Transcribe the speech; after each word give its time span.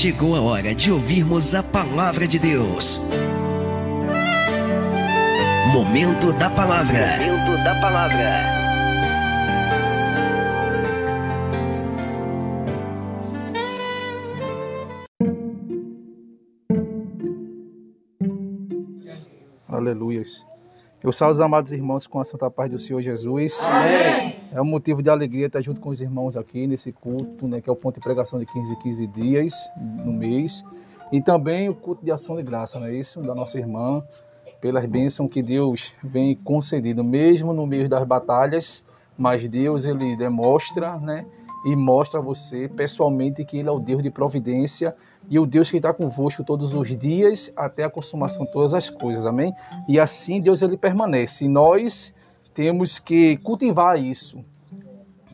chegou 0.00 0.34
a 0.34 0.40
hora 0.40 0.74
de 0.74 0.90
ouvirmos 0.90 1.54
a 1.54 1.62
palavra 1.62 2.26
de 2.26 2.38
Deus. 2.38 2.98
Momento 5.74 6.32
da 6.32 6.48
palavra. 6.48 7.18
Momento 7.18 7.62
da 7.62 7.78
palavra. 7.82 8.40
Aleluias. 19.68 20.46
Eu 21.04 21.12
salvo 21.12 21.32
os 21.32 21.40
amados 21.40 21.72
irmãos 21.72 22.06
com 22.06 22.18
a 22.18 22.24
santa 22.24 22.50
paz 22.50 22.70
do 22.70 22.78
Senhor 22.78 23.02
Jesus. 23.02 23.62
Amém. 23.64 24.39
É 24.52 24.60
um 24.60 24.64
motivo 24.64 25.00
de 25.00 25.08
alegria 25.08 25.46
estar 25.46 25.60
junto 25.60 25.80
com 25.80 25.90
os 25.90 26.00
irmãos 26.00 26.36
aqui 26.36 26.66
nesse 26.66 26.90
culto, 26.92 27.46
né, 27.46 27.60
que 27.60 27.70
é 27.70 27.72
o 27.72 27.76
ponto 27.76 27.94
de 27.94 28.00
pregação 28.00 28.38
de 28.38 28.46
15 28.46 28.76
15 28.76 29.06
dias 29.06 29.70
no 30.04 30.12
mês. 30.12 30.64
E 31.12 31.22
também 31.22 31.68
o 31.68 31.74
culto 31.74 32.04
de 32.04 32.10
ação 32.10 32.36
de 32.36 32.42
graça, 32.42 32.78
não 32.80 32.86
é 32.86 32.94
isso? 32.94 33.22
Da 33.22 33.32
nossa 33.32 33.58
irmã, 33.58 34.02
pelas 34.60 34.84
bênçãos 34.86 35.30
que 35.30 35.40
Deus 35.40 35.94
vem 36.02 36.34
concedido, 36.34 37.04
mesmo 37.04 37.52
no 37.52 37.64
meio 37.64 37.88
das 37.88 38.04
batalhas, 38.04 38.84
mas 39.16 39.48
Deus 39.48 39.86
ele 39.86 40.16
demonstra, 40.16 40.98
né? 40.98 41.24
E 41.64 41.76
mostra 41.76 42.20
a 42.20 42.22
você 42.22 42.68
pessoalmente 42.68 43.44
que 43.44 43.58
Ele 43.58 43.68
é 43.68 43.72
o 43.72 43.78
Deus 43.78 44.02
de 44.02 44.10
providência 44.10 44.96
e 45.28 45.38
o 45.38 45.44
Deus 45.44 45.70
que 45.70 45.76
está 45.76 45.92
convosco 45.92 46.42
todos 46.42 46.72
os 46.72 46.96
dias 46.96 47.52
até 47.54 47.84
a 47.84 47.90
consumação 47.90 48.46
de 48.46 48.52
todas 48.52 48.72
as 48.72 48.88
coisas, 48.88 49.26
amém? 49.26 49.52
E 49.86 50.00
assim 50.00 50.40
Deus 50.40 50.62
ele 50.62 50.76
permanece. 50.78 51.44
E 51.44 51.48
nós 51.48 52.14
temos 52.54 52.98
que 52.98 53.36
cultivar 53.38 53.98
isso, 53.98 54.44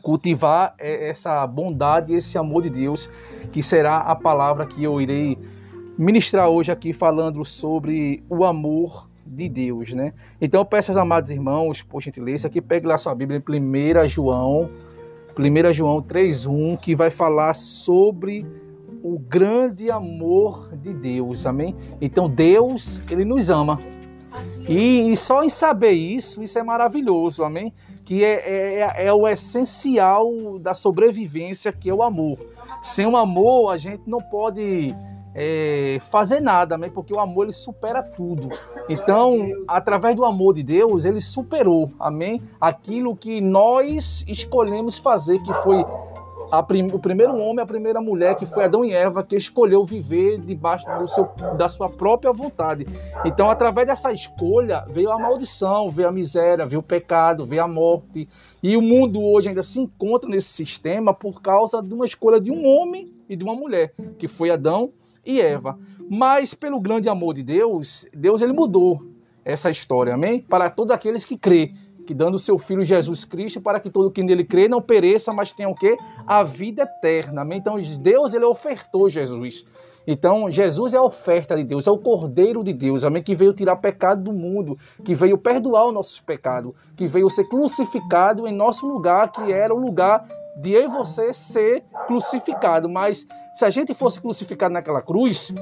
cultivar 0.01 0.75
essa 0.79 1.45
bondade, 1.45 2.13
esse 2.13 2.37
amor 2.37 2.63
de 2.63 2.69
Deus, 2.69 3.09
que 3.51 3.61
será 3.61 3.97
a 3.97 4.15
palavra 4.15 4.65
que 4.65 4.83
eu 4.83 5.01
irei 5.01 5.37
ministrar 5.97 6.47
hoje 6.47 6.71
aqui 6.71 6.93
falando 6.93 7.43
sobre 7.43 8.23
o 8.29 8.45
amor 8.45 9.09
de 9.25 9.49
Deus, 9.49 9.93
né? 9.93 10.13
Então 10.39 10.61
eu 10.61 10.65
peço 10.65 10.91
aos 10.91 10.97
amados 10.97 11.31
irmãos, 11.31 11.81
por 11.81 12.01
gentileza, 12.01 12.49
que 12.49 12.61
pegue 12.61 12.87
lá 12.87 12.97
sua 12.97 13.13
Bíblia 13.13 13.43
em 13.49 13.61
1 13.61 14.07
João, 14.07 14.69
1 15.37 15.73
João 15.73 16.01
3:1, 16.01 16.77
que 16.77 16.95
vai 16.95 17.09
falar 17.09 17.53
sobre 17.53 18.45
o 19.03 19.19
grande 19.19 19.91
amor 19.91 20.69
de 20.77 20.93
Deus, 20.93 21.45
amém? 21.45 21.75
Então 21.99 22.29
Deus, 22.29 23.01
ele 23.09 23.25
nos 23.25 23.49
ama. 23.49 23.79
E, 24.67 25.11
e 25.11 25.17
só 25.17 25.43
em 25.43 25.49
saber 25.49 25.91
isso, 25.91 26.43
isso 26.43 26.59
é 26.59 26.63
maravilhoso, 26.63 27.43
amém? 27.43 27.73
Que 28.03 28.23
é, 28.23 28.33
é, 28.33 28.79
é, 28.79 29.07
é 29.07 29.13
o 29.13 29.27
essencial 29.27 30.59
da 30.59 30.73
sobrevivência, 30.73 31.71
que 31.71 31.89
é 31.89 31.93
o 31.93 32.03
amor. 32.03 32.37
Sem 32.81 33.05
o 33.05 33.17
amor, 33.17 33.71
a 33.71 33.77
gente 33.77 34.03
não 34.05 34.19
pode 34.19 34.95
é, 35.33 35.97
fazer 36.09 36.41
nada, 36.41 36.75
amém? 36.75 36.89
porque 36.89 37.13
o 37.13 37.19
amor 37.19 37.43
ele 37.43 37.53
supera 37.53 38.01
tudo. 38.01 38.49
Então, 38.89 39.47
através 39.67 40.15
do 40.15 40.25
amor 40.25 40.55
de 40.55 40.63
Deus, 40.63 41.05
ele 41.05 41.21
superou, 41.21 41.91
amém? 41.99 42.41
Aquilo 42.59 43.15
que 43.15 43.39
nós 43.39 44.25
escolhemos 44.27 44.97
fazer, 44.97 45.39
que 45.43 45.53
foi 45.55 45.85
prim, 46.63 46.87
o 46.91 46.99
primeiro 46.99 47.35
homem, 47.37 47.63
a 47.63 47.65
primeira 47.65 48.01
mulher, 48.01 48.35
que 48.35 48.45
foi 48.45 48.63
Adão 48.63 48.83
e 48.83 48.93
Eva, 48.93 49.23
que 49.23 49.35
escolheu 49.35 49.85
viver 49.85 50.39
debaixo 50.39 50.85
do 50.99 51.07
seu, 51.07 51.25
da 51.57 51.67
sua 51.67 51.89
própria 51.89 52.31
vontade. 52.31 52.87
Então, 53.25 53.49
através 53.49 53.87
dessa 53.87 54.11
escolha, 54.11 54.85
veio 54.89 55.11
a 55.11 55.19
maldição, 55.19 55.89
veio 55.89 56.07
a 56.07 56.11
miséria, 56.11 56.65
veio 56.65 56.79
o 56.79 56.83
pecado, 56.83 57.45
veio 57.45 57.63
a 57.63 57.67
morte. 57.67 58.27
E 58.63 58.77
o 58.77 58.81
mundo 58.81 59.21
hoje 59.21 59.49
ainda 59.49 59.63
se 59.63 59.79
encontra 59.79 60.29
nesse 60.29 60.49
sistema 60.49 61.13
por 61.13 61.41
causa 61.41 61.81
de 61.81 61.93
uma 61.93 62.05
escolha 62.05 62.39
de 62.39 62.51
um 62.51 62.65
homem 62.65 63.13
e 63.29 63.35
de 63.35 63.43
uma 63.43 63.55
mulher, 63.55 63.93
que 64.17 64.27
foi 64.27 64.49
Adão 64.49 64.91
e 65.25 65.41
Eva. 65.41 65.77
Mas 66.09 66.53
pelo 66.53 66.79
grande 66.79 67.09
amor 67.09 67.33
de 67.33 67.43
Deus, 67.43 68.05
Deus 68.13 68.41
ele 68.41 68.53
mudou 68.53 69.01
essa 69.43 69.69
história, 69.69 70.13
amém? 70.13 70.41
Para 70.41 70.69
todos 70.69 70.91
aqueles 70.91 71.23
que 71.23 71.37
crê, 71.37 71.73
que 72.07 72.13
dando 72.13 72.35
o 72.35 72.39
seu 72.39 72.57
filho 72.57 72.85
Jesus 72.85 73.25
Cristo 73.25 73.59
para 73.59 73.79
que 73.79 73.89
todo 73.89 74.09
que 74.09 74.23
nele 74.23 74.45
crê 74.45 74.69
não 74.69 74.81
pereça, 74.81 75.33
mas 75.33 75.51
tenha 75.51 75.67
o 75.67 75.75
quê? 75.75 75.97
A 76.25 76.41
vida 76.41 76.83
eterna? 76.83 77.45
Então 77.51 77.75
Deus 77.99 78.33
ele 78.33 78.45
ofertou 78.45 79.09
Jesus. 79.09 79.65
Então, 80.09 80.49
Jesus 80.49 80.93
é 80.93 80.97
a 80.97 81.03
oferta 81.03 81.53
de 81.53 81.65
Deus, 81.65 81.85
é 81.85 81.91
o 81.91 81.97
Cordeiro 81.97 82.63
de 82.63 82.71
Deus, 82.71 83.03
amém? 83.03 83.21
Que 83.21 83.35
veio 83.35 83.51
tirar 83.51 83.75
pecado 83.75 84.23
do 84.23 84.31
mundo, 84.31 84.77
que 85.03 85.13
veio 85.13 85.37
perdoar 85.37 85.85
os 85.85 85.93
nossos 85.93 86.21
pecados, 86.21 86.71
que 86.95 87.05
veio 87.05 87.29
ser 87.29 87.43
crucificado 87.43 88.47
em 88.47 88.53
nosso 88.53 88.87
lugar, 88.87 89.29
que 89.29 89.51
era 89.51 89.75
o 89.75 89.77
lugar 89.77 90.25
de 90.57 90.71
eu 90.71 90.83
e 90.83 90.87
você 90.87 91.33
ser 91.33 91.83
crucificado. 92.07 92.89
Mas 92.89 93.25
se 93.53 93.65
a 93.65 93.69
gente 93.69 93.93
fosse 93.93 94.19
crucificado 94.19 94.73
naquela 94.73 95.01
cruz, 95.01 95.53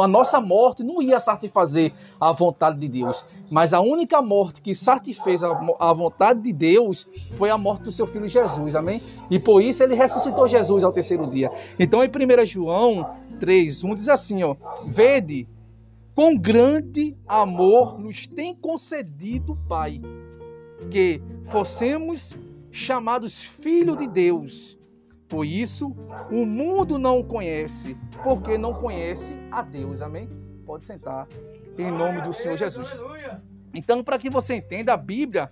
a 0.00 0.08
nossa 0.08 0.40
morte 0.40 0.82
não 0.82 1.02
ia 1.02 1.20
satisfazer 1.20 1.92
a 2.20 2.32
vontade 2.32 2.78
de 2.78 2.88
Deus. 2.88 3.24
Mas 3.50 3.72
a 3.72 3.80
única 3.80 4.20
morte 4.22 4.60
que 4.60 4.74
satisfez 4.74 5.42
a 5.44 5.92
vontade 5.92 6.42
de 6.42 6.52
Deus 6.52 7.08
foi 7.32 7.50
a 7.50 7.58
morte 7.58 7.84
do 7.84 7.90
seu 7.90 8.06
filho 8.06 8.28
Jesus. 8.28 8.74
Amém? 8.74 9.02
E 9.30 9.38
por 9.38 9.62
isso 9.62 9.82
ele 9.82 9.94
ressuscitou 9.94 10.48
Jesus 10.48 10.82
ao 10.82 10.92
terceiro 10.92 11.26
dia. 11.28 11.50
Então 11.78 12.02
em 12.02 12.08
1 12.08 12.46
João 12.46 13.08
3, 13.38 13.84
1 13.84 13.94
diz 13.94 14.08
assim: 14.08 14.42
ó, 14.42 14.56
Vede 14.86 15.48
com 16.14 16.36
grande 16.36 17.16
amor 17.28 17.98
nos 17.98 18.26
tem 18.26 18.52
concedido 18.54 19.52
o 19.52 19.68
Pai, 19.68 20.00
que 20.90 21.22
fossemos 21.44 22.36
chamados 22.78 23.42
filhos 23.42 23.96
de 23.96 24.06
Deus. 24.06 24.78
Por 25.28 25.44
isso, 25.44 25.94
o 26.30 26.46
mundo 26.46 26.98
não 26.98 27.20
o 27.20 27.24
conhece, 27.24 27.96
porque 28.22 28.56
não 28.56 28.72
conhece 28.72 29.34
a 29.50 29.60
Deus. 29.60 30.00
Amém? 30.00 30.28
Pode 30.64 30.84
sentar, 30.84 31.28
em 31.76 31.90
nome 31.90 32.22
do 32.22 32.32
Senhor 32.32 32.56
Jesus. 32.56 32.96
Então, 33.74 34.02
para 34.02 34.18
que 34.18 34.30
você 34.30 34.54
entenda, 34.54 34.94
a 34.94 34.96
Bíblia, 34.96 35.50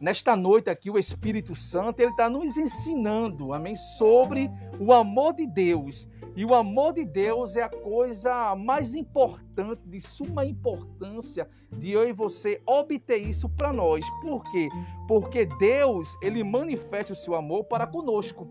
nesta 0.00 0.34
noite 0.34 0.70
aqui, 0.70 0.90
o 0.90 0.98
Espírito 0.98 1.54
Santo, 1.54 2.00
ele 2.00 2.12
está 2.12 2.30
nos 2.30 2.56
ensinando, 2.56 3.52
amém, 3.52 3.76
sobre 3.76 4.50
o 4.78 4.92
amor 4.92 5.34
de 5.34 5.46
Deus. 5.46 6.08
E 6.36 6.44
o 6.44 6.54
amor 6.54 6.94
de 6.94 7.04
Deus 7.04 7.56
é 7.56 7.62
a 7.62 7.68
coisa 7.68 8.54
mais 8.54 8.94
importante, 8.94 9.82
de 9.86 10.00
suma 10.00 10.44
importância, 10.44 11.48
de 11.76 11.90
eu 11.92 12.08
e 12.08 12.12
você 12.12 12.62
obter 12.66 13.18
isso 13.18 13.48
para 13.48 13.72
nós. 13.72 14.08
Por 14.20 14.42
quê? 14.50 14.68
Porque 15.08 15.46
Deus, 15.46 16.16
ele 16.22 16.44
manifesta 16.44 17.12
o 17.12 17.16
seu 17.16 17.34
amor 17.34 17.64
para 17.64 17.86
conosco. 17.86 18.48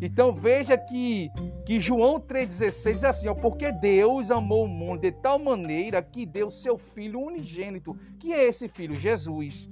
Então 0.00 0.32
veja 0.32 0.76
que, 0.76 1.30
que 1.66 1.78
João 1.78 2.18
3,16 2.18 2.94
diz 2.94 3.04
assim: 3.04 3.28
ó, 3.28 3.34
porque 3.34 3.70
Deus 3.70 4.30
amou 4.30 4.64
o 4.64 4.68
mundo 4.68 5.00
de 5.00 5.12
tal 5.12 5.38
maneira 5.38 6.02
que 6.02 6.26
deu 6.26 6.50
seu 6.50 6.76
Filho 6.78 7.20
unigênito, 7.20 7.96
que 8.18 8.32
é 8.32 8.44
esse 8.44 8.68
Filho, 8.68 8.94
Jesus 8.94 9.68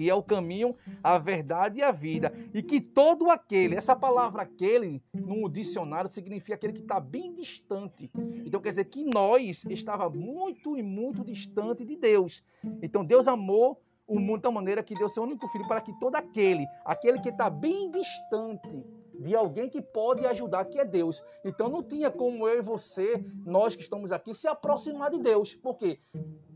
que 0.00 0.08
é 0.08 0.14
o 0.14 0.22
caminho, 0.22 0.74
a 1.04 1.18
verdade 1.18 1.80
e 1.80 1.82
a 1.82 1.92
vida. 1.92 2.32
E 2.54 2.62
que 2.62 2.80
todo 2.80 3.28
aquele, 3.28 3.74
essa 3.74 3.94
palavra 3.94 4.40
aquele, 4.40 5.02
no 5.12 5.46
dicionário, 5.46 6.10
significa 6.10 6.54
aquele 6.54 6.72
que 6.72 6.80
está 6.80 6.98
bem 6.98 7.34
distante. 7.34 8.10
Então 8.46 8.62
quer 8.62 8.70
dizer 8.70 8.86
que 8.86 9.04
nós 9.04 9.62
estava 9.68 10.08
muito 10.08 10.74
e 10.74 10.82
muito 10.82 11.22
distante 11.22 11.84
de 11.84 11.96
Deus. 11.96 12.42
Então 12.80 13.04
Deus 13.04 13.28
amou 13.28 13.78
o 14.06 14.18
mundo 14.18 14.40
tal 14.40 14.52
maneira 14.52 14.82
que 14.82 14.94
deu 14.94 15.06
seu 15.06 15.22
único 15.22 15.46
filho 15.48 15.68
para 15.68 15.82
que 15.82 15.92
todo 16.00 16.16
aquele, 16.16 16.66
aquele 16.82 17.20
que 17.20 17.28
está 17.28 17.50
bem 17.50 17.90
distante, 17.90 18.82
de 19.20 19.36
alguém 19.36 19.68
que 19.68 19.82
pode 19.82 20.26
ajudar, 20.26 20.64
que 20.64 20.78
é 20.78 20.84
Deus. 20.84 21.22
Então 21.44 21.68
não 21.68 21.82
tinha 21.82 22.10
como 22.10 22.48
eu 22.48 22.58
e 22.58 22.62
você, 22.62 23.24
nós 23.44 23.76
que 23.76 23.82
estamos 23.82 24.10
aqui, 24.10 24.32
se 24.32 24.48
aproximar 24.48 25.10
de 25.10 25.18
Deus. 25.18 25.54
Por 25.54 25.76
quê? 25.76 26.00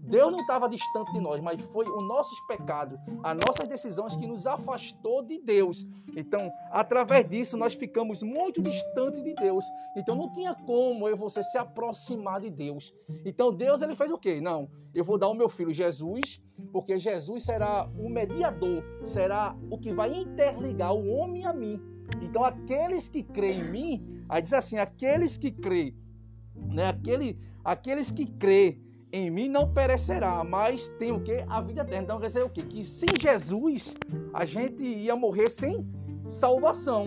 Deus 0.07 0.31
não 0.31 0.41
estava 0.41 0.69
distante 0.69 1.13
de 1.13 1.21
nós, 1.21 1.41
mas 1.41 1.61
foi 1.73 1.87
os 1.89 2.07
nossos 2.07 2.39
pecados, 2.47 2.99
as 3.23 3.37
nossas 3.37 3.67
decisões 3.67 4.15
que 4.15 4.27
nos 4.27 4.47
afastou 4.47 5.23
de 5.23 5.41
Deus. 5.41 5.87
Então, 6.15 6.51
através 6.71 7.27
disso, 7.29 7.57
nós 7.57 7.75
ficamos 7.75 8.23
muito 8.23 8.61
distante 8.63 9.23
de 9.23 9.35
Deus. 9.35 9.65
Então, 9.97 10.15
não 10.15 10.31
tinha 10.31 10.55
como 10.55 11.09
eu 11.09 11.15
e 11.15 11.19
você 11.19 11.43
se 11.43 11.57
aproximar 11.57 12.41
de 12.41 12.51
Deus. 12.51 12.95
Então, 13.25 13.53
Deus 13.53 13.81
ele 13.81 13.97
fez 13.97 14.11
o 14.11 14.19
quê? 14.19 14.43
Não, 14.43 14.69
eu 14.95 15.03
vou 15.03 15.19
dar 15.19 15.29
o 15.29 15.35
meu 15.35 15.49
filho 15.49 15.73
Jesus, 15.73 16.41
porque 16.71 16.99
Jesus 16.99 17.43
será 17.43 17.89
o 17.99 18.11
mediador, 18.11 18.85
será 19.05 19.57
o 19.71 19.79
que 19.79 19.93
vai 19.93 20.13
interligar 20.15 20.93
o 20.95 21.09
homem 21.09 21.47
a 21.47 21.53
mim. 21.53 21.81
Então, 22.21 22.45
aqueles 22.45 23.09
que 23.09 23.23
creem 23.23 23.61
em 23.61 23.71
mim, 23.71 24.25
aí 24.29 24.43
diz 24.43 24.53
assim: 24.53 24.79
aqueles 24.79 25.37
que 25.37 25.51
creem, 25.51 25.95
né? 26.55 26.89
Aquele, 26.89 27.39
aqueles 27.65 28.11
que 28.11 28.27
creem 28.27 28.85
em 29.15 29.31
mim 29.31 29.49
não 29.49 29.73
perecerá, 29.73 30.43
mas 30.43 30.89
tem 30.99 31.13
o 31.13 31.21
que? 31.21 31.45
A 31.49 31.61
vida 31.61 31.83
eterna. 31.83 32.03
Então 32.03 32.19
quer 32.19 32.27
dizer 32.27 32.43
o 32.43 32.51
quê? 32.51 32.63
Que 32.63 32.83
sem 32.83 33.09
Jesus 33.21 33.95
a 34.33 34.45
gente 34.45 34.83
ia 34.83 35.15
morrer 35.15 35.49
sem 35.49 35.87
salvação. 36.27 37.07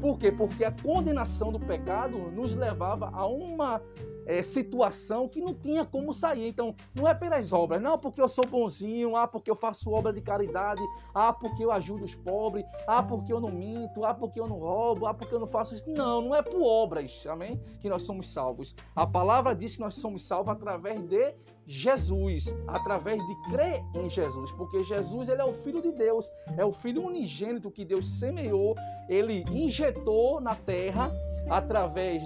Por 0.00 0.18
quê? 0.18 0.32
Porque 0.32 0.64
a 0.64 0.72
condenação 0.72 1.52
do 1.52 1.60
pecado 1.60 2.16
nos 2.30 2.56
levava 2.56 3.10
a 3.12 3.26
uma 3.26 3.82
é, 4.26 4.42
situação 4.42 5.28
que 5.28 5.40
não 5.40 5.54
tinha 5.54 5.84
como 5.84 6.12
sair. 6.12 6.48
Então, 6.48 6.74
não 6.94 7.08
é 7.08 7.14
pelas 7.14 7.52
obras, 7.52 7.80
não 7.80 7.98
porque 7.98 8.20
eu 8.20 8.28
sou 8.28 8.44
bonzinho, 8.46 9.16
ah, 9.16 9.26
porque 9.26 9.50
eu 9.50 9.56
faço 9.56 9.90
obra 9.90 10.12
de 10.12 10.20
caridade, 10.20 10.82
ah, 11.14 11.32
porque 11.32 11.64
eu 11.64 11.70
ajudo 11.72 12.04
os 12.04 12.14
pobres, 12.14 12.64
ah, 12.86 13.02
porque 13.02 13.32
eu 13.32 13.40
não 13.40 13.50
minto, 13.50 14.04
ah, 14.04 14.14
porque 14.14 14.40
eu 14.40 14.46
não 14.46 14.58
roubo, 14.58 15.06
ah, 15.06 15.14
porque 15.14 15.34
eu 15.34 15.40
não 15.40 15.46
faço 15.46 15.74
isso. 15.74 15.88
Não, 15.90 16.20
não 16.22 16.34
é 16.34 16.42
por 16.42 16.62
obras, 16.62 17.26
amém? 17.26 17.60
Que 17.80 17.88
nós 17.88 18.02
somos 18.02 18.28
salvos. 18.28 18.74
A 18.94 19.06
palavra 19.06 19.54
diz 19.54 19.76
que 19.76 19.80
nós 19.80 19.94
somos 19.94 20.22
salvos 20.22 20.52
através 20.52 21.00
de 21.08 21.34
Jesus, 21.66 22.52
através 22.66 23.24
de 23.24 23.50
crer 23.50 23.82
em 23.94 24.08
Jesus, 24.08 24.50
porque 24.52 24.82
Jesus 24.84 25.28
ele 25.28 25.40
é 25.40 25.44
o 25.44 25.54
Filho 25.54 25.80
de 25.80 25.92
Deus, 25.92 26.30
é 26.56 26.64
o 26.64 26.72
Filho 26.72 27.06
unigênito 27.06 27.70
que 27.70 27.84
Deus 27.84 28.18
semeou, 28.18 28.74
ele 29.08 29.44
injetou 29.50 30.40
na 30.40 30.54
terra 30.54 31.12
através 31.48 32.22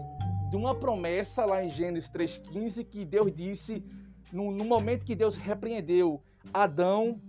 de 0.56 0.62
uma 0.62 0.74
promessa 0.74 1.44
lá 1.44 1.62
em 1.62 1.68
Gênesis 1.68 2.08
3,15 2.08 2.82
que 2.86 3.04
Deus 3.04 3.30
disse 3.30 3.84
no, 4.32 4.50
no, 4.50 4.64
momento 4.64 5.04
que 5.04 5.14
Deus 5.14 5.36
repreendeu 5.36 6.22
Adão, 6.52 7.20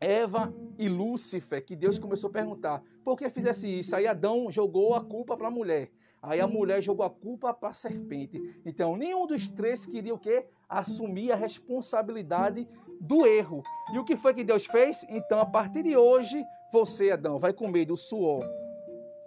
Eva 0.00 0.54
e 0.78 0.88
Lúcifer, 0.88 1.64
que 1.64 1.74
Deus 1.74 1.98
começou 1.98 2.30
a 2.30 2.32
perguntar 2.32 2.80
por 3.04 3.16
que 3.16 3.28
fizesse 3.28 3.66
isso. 3.66 3.96
Aí 3.96 4.06
Adão 4.06 4.48
jogou 4.48 4.94
a 4.94 5.04
culpa 5.04 5.36
para 5.36 5.48
a 5.48 5.50
mulher. 5.50 5.90
Aí 6.22 6.40
a 6.40 6.46
mulher 6.46 6.80
jogou 6.80 7.04
a 7.04 7.10
culpa 7.10 7.52
para 7.52 7.70
a 7.70 7.72
serpente. 7.72 8.40
Então, 8.64 8.96
nenhum 8.96 9.26
dos 9.26 9.48
três 9.48 9.84
queria 9.84 10.14
o 10.14 10.18
quê? 10.18 10.46
Assumir 10.68 11.32
a 11.32 11.36
responsabilidade 11.36 12.68
do 13.00 13.26
erro. 13.26 13.60
E 13.92 13.98
o 13.98 14.04
que 14.04 14.14
foi 14.14 14.32
que 14.32 14.44
Deus 14.44 14.66
fez? 14.66 15.04
Então, 15.08 15.40
a 15.40 15.46
partir 15.46 15.82
de 15.82 15.96
hoje, 15.96 16.44
você, 16.72 17.10
Adão, 17.10 17.40
vai 17.40 17.52
comer 17.52 17.86
do 17.86 17.96
suor 17.96 18.44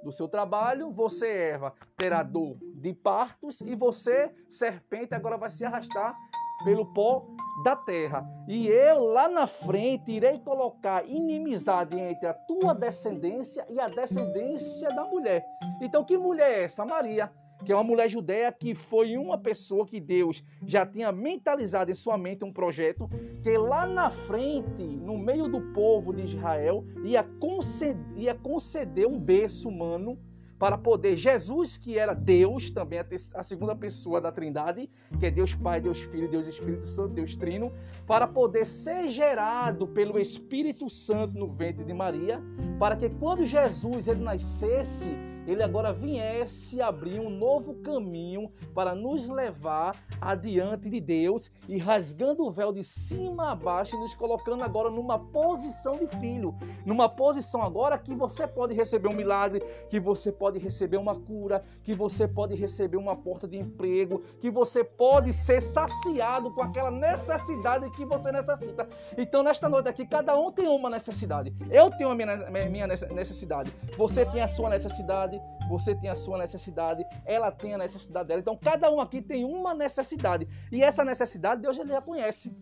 do 0.06 0.12
seu 0.12 0.28
trabalho, 0.28 0.92
você, 0.92 1.52
Eva, 1.54 1.74
terá 1.98 2.22
dor 2.22 2.58
de 2.76 2.94
partos 2.94 3.60
e 3.62 3.76
você, 3.76 4.32
serpente, 4.48 5.16
agora 5.16 5.36
vai 5.36 5.50
se 5.50 5.66
arrastar 5.66 6.16
pelo 6.64 6.86
pó 6.94 7.26
da 7.64 7.76
terra. 7.76 8.24
E 8.48 8.68
eu 8.68 9.06
lá 9.06 9.28
na 9.28 9.48
frente 9.48 10.12
irei 10.12 10.40
colocar 10.40 11.04
inimizade 11.10 12.00
entre 12.00 12.28
a 12.28 12.34
tua 12.34 12.74
descendência 12.74 13.66
e 13.68 13.80
a 13.80 13.88
descendência 13.88 14.90
da 14.90 15.04
mulher. 15.06 15.44
Então, 15.82 16.06
que 16.06 16.18
mulher 16.18 16.52
é 16.52 16.64
essa? 16.66 16.86
Maria 16.86 17.32
que 17.64 17.72
é 17.72 17.76
uma 17.76 17.84
mulher 17.84 18.10
judeia 18.10 18.52
que 18.52 18.74
foi 18.74 19.18
uma 19.18 19.38
pessoa 19.38 19.86
que 19.86 20.00
Deus 20.00 20.44
já 20.66 20.86
tinha 20.86 21.12
mentalizado 21.12 21.90
em 21.90 21.96
sua 21.96 22.18
mente 22.18 22.44
um 22.44 22.52
projeto 22.52 23.10
que 23.42 23.58
lá 23.58 23.86
na 23.86 24.10
frente, 24.10 24.84
no 24.84 25.18
meio 25.18 25.48
do 25.48 25.62
povo 25.74 26.14
de 26.14 26.24
Israel, 26.24 26.84
ia 27.04 27.24
conceder, 27.24 27.98
ia 28.16 28.36
conceder 28.36 29.08
um 29.08 29.20
berço 29.20 29.70
humano 29.70 30.18
para 30.58 30.78
poder 30.78 31.18
Jesus, 31.18 31.78
que 31.78 31.98
era 31.98 32.14
Deus, 32.14 32.70
também 32.70 33.00
a 33.34 33.44
segunda 33.44 33.76
pessoa 33.76 34.22
da 34.22 34.32
Trindade, 34.32 34.90
que 35.20 35.26
é 35.26 35.32
Deus 35.32 35.54
Pai, 35.54 35.82
Deus 35.82 36.02
Filho, 36.02 36.30
Deus 36.30 36.48
Espírito 36.48 36.86
Santo, 36.86 37.14
Deus 37.14 37.36
Trino, 37.36 37.74
para 38.08 38.26
poder 38.26 38.66
ser 38.66 39.10
gerado 39.10 39.88
pelo 39.88 40.18
Espírito 40.18 40.90
Santo 40.90 41.38
no 41.38 41.50
ventre 41.50 41.84
de 41.84 41.94
Maria, 41.94 42.42
para 42.80 42.96
que 42.96 43.10
quando 43.10 43.44
Jesus 43.44 44.08
ele 44.08 44.22
nascesse, 44.22 45.12
ele 45.48 45.64
agora 45.64 45.94
viesse 45.94 46.82
abrir 46.82 47.20
um 47.20 47.30
novo 47.30 47.76
caminho 47.76 48.52
para 48.74 48.96
nos 48.96 49.30
levar 49.30 49.96
adiante 50.20 50.90
de 50.90 51.00
Deus 51.00 51.52
e 51.68 51.78
rasgando 51.78 52.46
o 52.46 52.52
véu 52.52 52.74
de 52.74 52.84
cima 52.84 53.52
a 53.52 53.56
baixo 53.56 53.96
e 53.96 54.00
nos 54.00 54.16
colocando 54.16 54.64
agora 54.64 54.90
numa 54.90 55.20
posição 55.20 55.98
de 55.98 56.08
filho, 56.20 56.56
numa 56.86 57.08
posição 57.08 57.62
agora 57.62 57.98
que 57.98 58.16
você 58.16 58.48
pode 58.48 58.74
receber 58.74 59.08
um 59.08 59.16
milagre, 59.16 59.64
que 59.90 60.00
você 60.00 60.32
pode 60.32 60.60
receber 60.60 60.98
uma 60.98 61.16
cura, 61.16 61.64
que 61.84 61.94
você 61.94 62.28
pode 62.28 62.56
receber 62.56 62.98
uma 62.98 63.16
porta 63.16 63.48
de 63.48 63.58
emprego, 63.58 64.22
que 64.40 64.50
você 64.50 64.84
pode 64.84 65.32
ser 65.32 65.62
saciado 65.62 66.52
com 66.52 66.62
aquela 66.62 66.92
necessidade 66.92 67.90
que 67.92 68.06
você 68.06 68.32
necessita. 68.32 68.88
Então, 69.18 69.44
nesta 69.44 69.70
noite 69.70 69.90
aqui, 69.90 70.06
cada 70.06 70.38
um 70.38 70.52
tem 70.52 70.68
uma 70.68 70.90
necessidade. 70.90 71.54
Eu 71.70 71.90
tenho 71.92 72.10
a 72.10 72.16
minha, 72.16 72.88
necessidade, 72.88 73.74
você 73.98 74.26
tem 74.26 74.42
a 74.42 74.48
sua 74.48 74.70
necessidade 74.70 75.35
necessidade, 75.36 75.70
você 75.70 75.96
tem 75.96 76.10
a 76.10 76.16
sua 76.16 76.38
necessidade, 76.38 77.06
ela 77.26 77.52
tem 77.52 77.74
a 77.74 77.78
necessidade 77.78 78.28
dela. 78.28 78.42
Então 78.42 78.58
cada 78.58 78.92
um 78.92 79.00
aqui 79.00 79.22
tem 79.22 79.44
uma 79.44 79.74
necessidade. 79.74 80.48
E 80.72 80.84
essa 80.84 81.04
necessidade 81.04 81.62
Deus 81.62 81.78
já 81.78 82.02
conhece. 82.02 82.56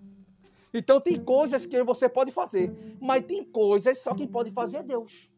Então 0.74 1.00
tem 1.00 1.24
coisas 1.24 1.66
que 1.66 1.84
você 1.84 2.10
pode 2.10 2.32
fazer, 2.32 2.74
mas 3.00 3.26
tem 3.26 3.44
coisas 3.44 4.00
só 4.00 4.16
quem 4.16 4.28
pode 4.28 4.52
fazer 4.52 4.78
é 4.78 4.84
Deus. 4.84 5.30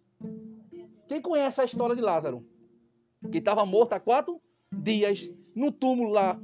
Quem 1.07 1.21
conhece 1.21 1.61
a 1.61 1.65
história 1.65 1.95
de 1.95 2.01
Lázaro? 2.01 2.45
Que 3.31 3.39
estava 3.39 3.65
morto 3.65 3.93
há 3.93 3.99
quatro 3.99 4.41
dias 4.71 5.29
no 5.53 5.71
túmulo 5.71 6.11
lá. 6.11 6.39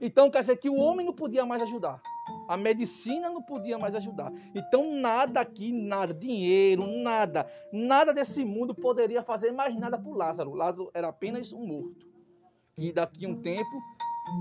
Então 0.00 0.30
quer 0.30 0.40
dizer 0.40 0.56
que 0.56 0.70
o 0.70 0.76
homem 0.76 1.04
não 1.04 1.12
podia 1.12 1.44
mais 1.44 1.62
ajudar. 1.62 2.00
A 2.50 2.56
medicina 2.56 3.30
não 3.30 3.40
podia 3.40 3.78
mais 3.78 3.94
ajudar. 3.94 4.32
Então, 4.52 4.92
nada 4.96 5.40
aqui, 5.40 5.72
nada, 5.72 6.12
dinheiro, 6.12 6.84
nada, 7.00 7.46
nada 7.72 8.12
desse 8.12 8.44
mundo 8.44 8.74
poderia 8.74 9.22
fazer 9.22 9.52
mais 9.52 9.72
nada 9.76 9.96
por 9.96 10.16
Lázaro. 10.16 10.52
Lázaro 10.52 10.90
era 10.92 11.10
apenas 11.10 11.52
um 11.52 11.64
morto. 11.64 12.08
E 12.76 12.92
daqui 12.92 13.24
a 13.24 13.28
um 13.28 13.40
tempo 13.40 13.70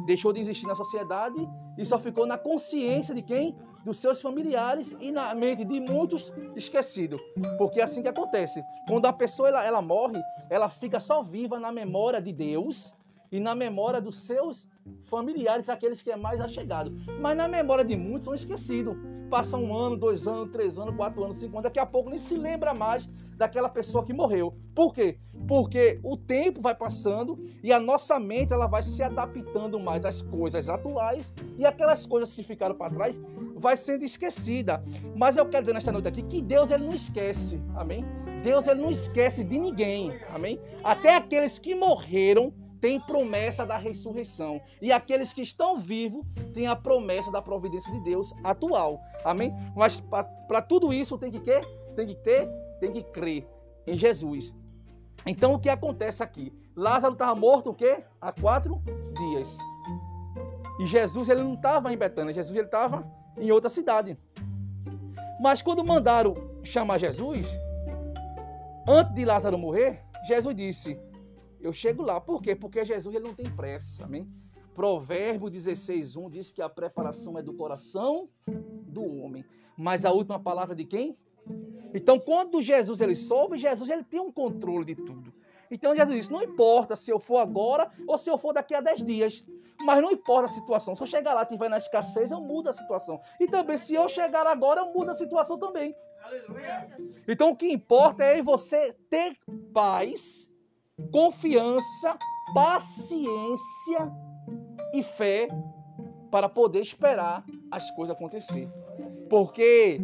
deixou 0.08 0.34
de 0.34 0.40
existir 0.42 0.66
na 0.66 0.74
sociedade 0.74 1.38
e 1.78 1.86
só 1.86 2.00
ficou 2.00 2.26
na 2.26 2.36
consciência 2.36 3.14
de 3.14 3.22
quem? 3.22 3.56
Dos 3.86 3.98
seus 3.98 4.20
familiares 4.20 4.98
e 5.00 5.12
na 5.12 5.36
mente 5.36 5.64
de 5.64 5.80
muitos 5.80 6.34
esquecido. 6.56 7.20
Porque 7.60 7.80
é 7.80 7.84
assim 7.84 8.02
que 8.02 8.08
acontece. 8.08 8.60
Quando 8.88 9.06
a 9.06 9.14
pessoa 9.14 9.50
ela, 9.50 9.64
ela 9.64 9.82
morre, 9.84 10.20
ela 10.50 10.68
fica 10.68 11.00
só 11.00 11.22
viva 11.22 11.60
na 11.60 11.72
memória 11.72 12.20
de 12.20 12.34
Deus 12.34 12.92
e 13.32 13.40
na 13.40 13.56
memória 13.56 14.02
dos 14.02 14.16
seus 14.16 14.68
familiares, 15.10 15.70
aqueles 15.70 16.02
que 16.02 16.12
é 16.12 16.16
mais 16.16 16.42
achegado. 16.42 16.92
Mas 17.20 17.38
na 17.38 17.48
memória 17.48 17.84
de 17.84 17.96
muitos 17.96 18.26
são 18.26 18.34
esquecidos. 18.34 18.96
Passa 19.30 19.58
um 19.58 19.76
ano, 19.76 19.96
dois 19.96 20.28
anos, 20.28 20.52
três 20.52 20.80
anos, 20.80 20.96
quatro 20.96 21.24
anos, 21.24 21.38
cinco 21.38 21.54
anos, 21.54 21.64
daqui 21.64 21.80
a 21.80 21.86
pouco 21.86 22.10
nem 22.10 22.18
se 22.18 22.36
lembra 22.36 22.74
mais 22.74 23.08
daquela 23.38 23.70
pessoa 23.70 24.04
que 24.04 24.12
morreu. 24.12 24.56
Por 24.74 24.92
quê? 24.92 25.20
Porque 25.48 26.00
o 26.04 26.18
tempo 26.18 26.60
vai 26.62 26.74
passando 26.74 27.40
e 27.64 27.72
a 27.72 27.80
nossa 27.80 28.20
mente 28.20 28.54
ela 28.54 28.68
vai 28.68 28.82
se 28.82 29.02
adaptando 29.04 29.80
mais 29.80 30.04
às 30.04 30.22
coisas 30.22 30.68
atuais 30.68 31.34
e 31.58 31.66
aquelas 31.66 32.06
coisas 32.06 32.36
que 32.36 32.44
ficaram 32.44 32.76
para 32.76 32.94
trás 32.94 33.22
vai 33.56 33.78
sendo 33.78 34.04
esquecida. 34.04 34.84
Mas 35.16 35.38
eu 35.38 35.46
quero 35.48 35.64
dizer 35.64 35.74
nesta 35.74 35.92
noite 35.92 36.08
aqui 36.08 36.24
que 36.24 36.42
Deus 36.42 36.72
ele 36.72 36.86
não 36.86 36.94
esquece, 36.94 37.62
amém? 37.76 38.04
Deus 38.44 38.68
ele 38.68 38.82
não 38.82 38.90
esquece 38.90 39.44
de 39.44 39.60
ninguém, 39.60 40.20
amém? 40.34 40.60
Até 40.84 41.16
aqueles 41.16 41.60
que 41.60 41.76
morreram 41.76 42.54
tem 42.80 43.00
promessa 43.00 43.66
da 43.66 43.78
ressurreição. 43.78 44.62
E 44.82 44.92
aqueles 44.92 45.34
que 45.34 45.42
estão 45.42 45.78
vivos 45.78 46.26
têm 46.54 46.68
a 46.68 46.76
promessa 46.76 47.32
da 47.32 47.42
providência 47.42 47.92
de 47.92 48.00
Deus 48.02 48.34
atual. 48.44 49.02
Amém? 49.24 49.54
Mas 49.76 50.02
para 50.48 50.62
tudo 50.62 50.94
isso 50.94 51.18
tem 51.18 51.32
que 51.32 51.40
ter, 51.40 51.66
tem 51.96 52.08
que 52.08 52.16
ter, 52.16 52.48
tem 52.80 52.92
que 52.92 53.04
crer 53.04 53.48
em 53.86 53.98
Jesus. 53.98 54.54
Então 55.26 55.54
o 55.54 55.60
que 55.60 55.70
acontece 55.70 56.24
aqui? 56.24 56.54
Lázaro 56.76 57.14
estava 57.14 57.36
morto 57.36 57.72
o 57.72 57.74
quê? 57.74 58.04
Há 58.22 58.32
quatro 58.32 58.82
dias. 59.18 59.58
E 60.80 60.88
Jesus 60.88 61.28
ele 61.28 61.44
não 61.44 61.56
estava 61.56 61.92
em 61.92 61.98
Betânia, 61.98 62.34
Jesus 62.34 62.56
ele 62.56 62.68
estava 62.68 63.06
em 63.38 63.52
outra 63.52 63.70
cidade. 63.70 64.18
Mas 65.42 65.62
quando 65.62 65.84
mandaram 65.84 66.36
chamar 66.64 66.98
Jesus, 66.98 67.48
antes 68.88 69.14
de 69.14 69.26
Lázaro 69.26 69.58
morrer, 69.58 70.02
Jesus 70.26 70.56
disse: 70.56 71.00
eu 71.62 71.74
chego 71.74 72.04
lá. 72.04 72.20
Por 72.20 72.42
quê? 72.42 72.56
Porque 72.56 72.84
Jesus 72.86 73.16
ele 73.16 73.26
não 73.26 73.34
tem 73.34 73.50
pressa. 73.50 74.06
Amém? 74.06 74.28
Provérbio 74.74 75.50
16:1 75.50 76.30
diz 76.30 76.52
que 76.52 76.62
a 76.62 76.70
preparação 76.70 77.38
é 77.38 77.42
do 77.42 77.54
coração 77.54 78.30
do 78.48 79.04
homem, 79.04 79.44
mas 79.78 80.06
a 80.06 80.12
última 80.12 80.40
palavra 80.40 80.76
de 80.76 80.86
quem? 80.86 81.18
Então, 81.94 82.20
quando 82.20 82.62
Jesus 82.62 83.02
ele 83.02 83.16
soube, 83.16 83.58
Jesus 83.58 83.90
ele 83.90 84.04
tem 84.04 84.20
um 84.20 84.32
controle 84.32 84.86
de 84.86 84.96
tudo. 84.96 85.34
Então 85.72 85.96
Jesus 85.96 86.16
disse: 86.16 86.32
não 86.32 86.42
importa 86.42 86.96
se 86.96 87.12
eu 87.12 87.20
for 87.20 87.38
agora 87.38 87.90
ou 88.08 88.18
se 88.18 88.30
eu 88.30 88.38
for 88.38 88.54
daqui 88.54 88.74
a 88.74 88.82
10 88.82 89.04
dias. 89.04 89.46
Mas 89.80 90.02
não 90.02 90.12
importa 90.12 90.48
a 90.48 90.52
situação. 90.52 90.96
Se 90.96 91.04
eu 91.04 91.08
chegar 91.08 91.34
lá 91.34 91.42
e 91.42 91.44
estiver 91.44 91.70
na 91.70 91.78
escassez, 91.78 92.32
eu 92.32 92.42
mudo 92.42 92.70
a 92.70 92.74
situação. 92.74 93.22
E 93.40 93.48
também, 93.48 93.78
se 93.78 93.94
eu 93.94 94.10
chegar 94.10 94.46
agora, 94.46 94.82
eu 94.82 94.94
mudo 94.94 95.12
a 95.12 95.14
situação 95.14 95.58
também. 95.58 95.96
Aleluia. 96.24 96.90
Então 97.28 97.52
o 97.52 97.56
que 97.56 97.72
importa 97.72 98.24
é 98.24 98.42
você 98.42 98.94
ter 99.10 99.38
paz 99.74 100.49
confiança, 101.12 102.18
paciência 102.54 104.12
e 104.94 105.04
fé 105.04 105.48
para 106.32 106.48
poder 106.48 106.82
esperar 106.82 107.44
as 107.72 107.90
coisas 107.92 108.16
acontecer. 108.16 108.70
Porque 109.30 110.02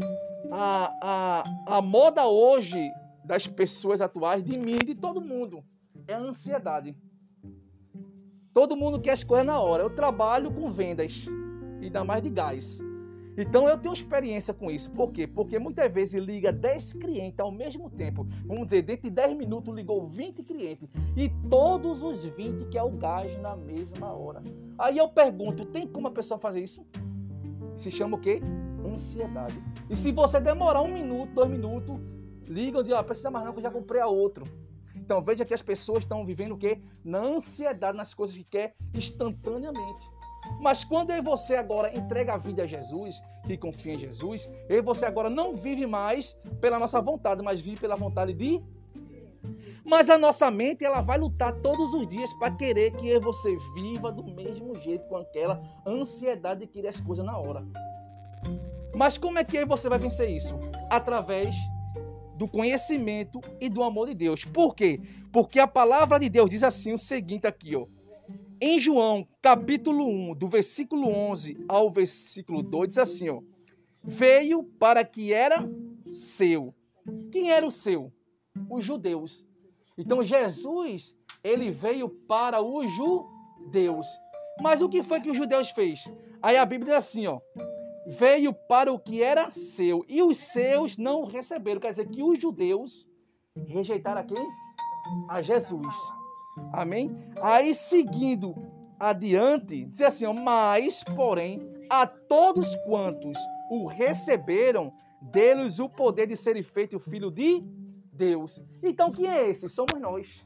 a, 0.52 0.94
a, 1.02 1.78
a 1.78 1.82
moda 1.82 2.28
hoje 2.28 2.92
das 3.24 3.48
pessoas 3.48 4.02
atuais, 4.02 4.44
de 4.44 4.58
mim 4.58 4.76
e 4.76 4.86
de 4.86 4.96
todo 4.96 5.20
mundo, 5.22 5.64
é 6.08 6.14
a 6.14 6.20
ansiedade. 6.20 6.96
Todo 8.54 8.76
mundo 8.76 9.02
quer 9.02 9.12
as 9.12 9.24
coisas 9.24 9.46
na 9.46 9.60
hora. 9.60 9.84
Eu 9.84 9.90
trabalho 9.90 10.54
com 10.54 10.72
vendas, 10.72 11.26
ainda 11.82 12.04
mais 12.04 12.22
de 12.22 12.30
gás. 12.30 12.80
Então 13.38 13.68
eu 13.68 13.78
tenho 13.78 13.94
experiência 13.94 14.54
com 14.54 14.72
isso. 14.72 14.92
Por 14.92 15.12
quê? 15.12 15.28
Porque 15.28 15.60
muitas 15.60 15.92
vezes 15.92 16.22
liga 16.22 16.52
10 16.52 16.94
clientes 16.94 17.40
ao 17.40 17.52
mesmo 17.52 17.90
tempo. 17.90 18.26
Vamos 18.46 18.66
dizer, 18.66 18.82
dentro 18.82 19.04
de 19.04 19.10
10 19.10 19.36
minutos 19.38 19.74
ligou 19.74 20.08
20 20.08 20.44
clientes. 20.44 20.88
E 21.18 21.30
todos 21.50 22.02
os 22.02 22.24
20 22.24 22.70
quer 22.70 22.84
o 22.84 22.92
gás 22.92 23.38
na 23.42 23.56
mesma 23.56 24.14
hora. 24.14 24.42
Aí 24.78 24.98
eu 24.98 25.10
pergunto, 25.10 25.66
tem 25.66 25.88
como 25.88 26.08
a 26.08 26.12
pessoa 26.12 26.40
fazer 26.40 26.62
isso? 26.62 26.86
Se 27.76 27.92
chama 27.92 28.16
o 28.16 28.20
quê? 28.20 28.42
Ansiedade. 28.86 29.62
E 29.90 29.98
se 29.98 30.12
você 30.12 30.40
demorar 30.40 30.82
um 30.82 30.94
minuto, 30.94 31.34
dois 31.34 31.50
minutos, 31.50 32.00
ligam 32.48 32.84
de, 32.84 32.94
ó, 32.94 33.04
precisa 33.04 33.30
mais 33.30 33.46
não 33.46 33.52
que 33.52 33.60
eu 33.60 33.64
já 33.64 33.72
comprei 33.72 34.02
a 34.02 34.08
outro. 34.08 34.46
Então 34.96 35.22
veja 35.22 35.44
que 35.44 35.54
as 35.54 35.62
pessoas 35.62 36.00
estão 36.00 36.26
vivendo 36.26 36.54
o 36.54 36.58
quê? 36.58 36.80
Na 37.04 37.20
ansiedade, 37.20 37.98
nas 37.98 38.14
coisas 38.14 38.36
que 38.36 38.44
quer 38.44 38.76
instantaneamente. 38.94 40.10
Mas 40.60 40.84
quando 40.84 41.12
eu 41.12 41.18
e 41.18 41.22
você 41.22 41.56
agora 41.56 41.96
entrega 41.96 42.34
a 42.34 42.38
vida 42.38 42.64
a 42.64 42.68
Jesus 42.68 43.22
e 43.48 43.58
confia 43.58 43.94
em 43.94 44.00
Jesus, 44.00 44.50
eu 44.70 44.78
e 44.78 44.82
você 44.82 45.06
agora 45.06 45.30
não 45.30 45.56
vive 45.56 45.86
mais 45.86 46.34
pela 46.60 46.80
nossa 46.80 47.02
vontade, 47.02 47.44
mas 47.44 47.60
vive 47.60 47.80
pela 47.80 47.96
vontade 47.96 48.34
de 48.34 48.62
mas 49.86 50.10
a 50.10 50.18
nossa 50.18 50.50
mente 50.50 50.84
ela 50.84 51.00
vai 51.00 51.20
lutar 51.20 51.54
todos 51.62 51.94
os 51.94 52.08
dias 52.08 52.34
para 52.34 52.50
querer 52.50 52.92
que 52.96 53.20
você 53.20 53.56
viva 53.76 54.12
do 54.12 54.24
mesmo 54.24 54.76
jeito, 54.80 55.08
com 55.08 55.18
aquela 55.18 55.62
ansiedade 55.86 56.62
de 56.62 56.68
querer 56.68 56.88
as 56.88 57.00
coisas 57.00 57.24
na 57.24 57.38
hora. 57.38 57.64
Mas 58.96 59.16
como 59.16 59.38
é 59.38 59.44
que 59.44 59.64
você 59.64 59.88
vai 59.88 60.00
vencer 60.00 60.28
isso? 60.30 60.56
Através 60.90 61.56
do 62.36 62.48
conhecimento 62.48 63.40
e 63.62 63.70
do 63.70 63.84
amor 63.84 64.08
de 64.08 64.16
Deus. 64.16 64.44
Por 64.44 64.74
quê? 64.74 65.00
Porque 65.32 65.60
a 65.60 65.68
palavra 65.68 66.20
de 66.20 66.30
Deus 66.30 66.50
diz 66.50 66.64
assim 66.64 66.92
o 66.92 66.98
seguinte 66.98 67.46
aqui, 67.46 67.76
ó. 67.76 67.86
Em 68.62 68.80
João, 68.80 69.28
capítulo 69.42 70.08
1, 70.08 70.36
do 70.36 70.48
versículo 70.48 71.10
11 71.10 71.66
ao 71.68 71.92
versículo 71.92 72.64
2, 72.64 72.88
diz 72.88 72.98
assim, 72.98 73.28
ó: 73.28 73.42
Veio 74.02 74.64
para 74.64 75.04
que 75.04 75.34
era 75.34 75.70
seu. 76.06 76.74
Quem 77.32 77.52
era 77.52 77.68
o 77.68 77.72
seu? 77.72 78.14
Os 78.70 78.86
judeus. 78.86 79.46
Então 79.98 80.24
Jesus, 80.24 81.14
ele 81.44 81.70
veio 81.70 82.08
para 82.08 82.62
os 82.62 82.90
judeus. 82.96 84.08
Mas 84.62 84.82
o 84.82 84.88
que 84.88 85.04
foi 85.04 85.20
que 85.20 85.30
os 85.30 85.38
judeus 85.38 85.70
fez? 85.72 86.06
Aí 86.42 86.56
a 86.56 86.66
Bíblia 86.66 86.94
diz 86.94 87.06
assim, 87.06 87.28
ó: 87.28 87.42
Veio 88.08 88.54
para 88.54 88.92
o 88.92 88.98
que 88.98 89.22
era 89.22 89.54
seu 89.54 90.06
e 90.08 90.24
os 90.24 90.38
seus 90.38 90.98
não 90.98 91.26
receberam. 91.26 91.82
Quer 91.82 91.92
dizer 91.92 92.08
que 92.08 92.24
os 92.24 92.40
judeus 92.40 93.10
rejeitaram 93.68 94.22
a 94.22 94.24
quem? 94.24 94.48
A 95.28 95.42
Jesus. 95.42 95.96
Amém? 96.72 97.16
Aí 97.42 97.74
seguindo 97.74 98.56
adiante, 99.00 99.86
diz 99.86 100.02
assim: 100.02 100.26
ó, 100.26 100.34
Mas, 100.34 101.04
porém, 101.04 101.62
a 101.90 102.06
todos 102.08 102.76
quantos 102.88 103.38
o 103.70 103.88
receberam, 103.88 104.94
deles 105.22 105.80
o 105.80 105.90
poder 105.90 106.28
de 106.28 106.36
ser 106.36 106.62
feito 106.64 107.00
filho 107.00 107.32
de 107.32 107.64
Deus. 108.12 108.64
Então, 108.82 109.12
quem 109.12 109.28
é 109.28 109.50
esse? 109.50 109.68
Somos 109.68 110.00
nós. 110.00 110.46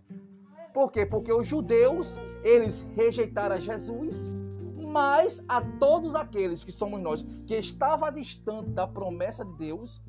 Por 0.73 0.91
quê? 0.91 1.05
Porque 1.05 1.31
os 1.31 1.47
judeus, 1.47 2.17
eles 2.43 2.87
rejeitaram 2.95 3.59
Jesus, 3.59 4.35
mas 4.77 5.43
a 5.47 5.61
todos 5.61 6.15
aqueles 6.15 6.63
que 6.63 6.71
somos 6.71 7.01
nós, 7.01 7.25
que 7.45 7.55
estava 7.55 8.09
distante 8.11 8.69
da 8.71 8.87
promessa 8.87 9.43
de 9.43 9.53
Deus, 9.57 10.01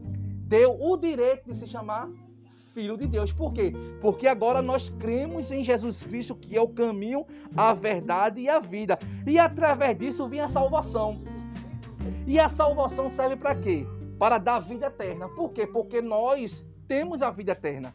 deu 0.46 0.76
o 0.80 0.96
direito 0.96 1.46
de 1.46 1.56
se 1.56 1.66
chamar 1.66 2.10
filho 2.72 2.96
de 2.96 3.06
Deus. 3.06 3.32
Por 3.32 3.52
quê? 3.52 3.72
Porque 4.00 4.26
agora 4.26 4.62
nós 4.62 4.90
cremos 4.90 5.50
em 5.50 5.62
Jesus 5.62 6.02
Cristo, 6.02 6.34
que 6.34 6.56
é 6.56 6.60
o 6.60 6.68
caminho, 6.68 7.26
a 7.56 7.72
verdade 7.72 8.40
e 8.40 8.48
a 8.48 8.58
vida. 8.58 8.98
E 9.26 9.38
através 9.38 9.96
disso 9.98 10.28
vem 10.28 10.40
a 10.40 10.48
salvação. 10.48 11.20
E 12.26 12.38
a 12.38 12.48
salvação 12.48 13.08
serve 13.08 13.36
para 13.36 13.54
quê? 13.54 13.86
Para 14.18 14.38
dar 14.38 14.60
vida 14.60 14.86
eterna. 14.86 15.28
Por 15.28 15.50
quê? 15.50 15.66
Porque 15.66 16.00
nós 16.00 16.64
temos 16.86 17.22
a 17.22 17.30
vida 17.30 17.52
eterna. 17.52 17.94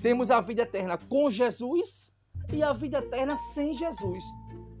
Temos 0.00 0.30
a 0.30 0.40
vida 0.40 0.62
eterna 0.62 0.96
com 0.96 1.30
Jesus 1.30 2.12
e 2.52 2.62
a 2.62 2.72
vida 2.72 2.98
eterna 2.98 3.36
sem 3.36 3.74
Jesus. 3.74 4.24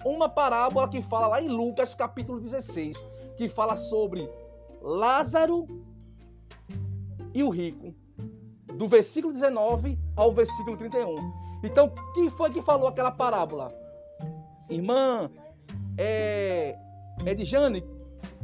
Uma 0.04 0.28
parábola 0.28 0.88
que 0.88 1.02
fala 1.02 1.26
lá 1.26 1.42
em 1.42 1.48
Lucas 1.48 1.94
capítulo 1.94 2.40
16, 2.40 3.04
que 3.36 3.48
fala 3.48 3.76
sobre 3.76 4.28
Lázaro 4.80 5.66
e 7.34 7.42
o 7.42 7.50
rico 7.50 7.94
do 8.74 8.86
versículo 8.86 9.32
19 9.32 9.98
ao 10.16 10.32
versículo 10.32 10.76
31. 10.76 11.16
Então, 11.62 11.92
quem 12.14 12.28
foi 12.28 12.50
que 12.50 12.62
falou 12.62 12.88
aquela 12.88 13.10
parábola? 13.10 13.74
Irmã 14.68 15.30
é, 15.96 16.78
Edjane, 17.26 17.84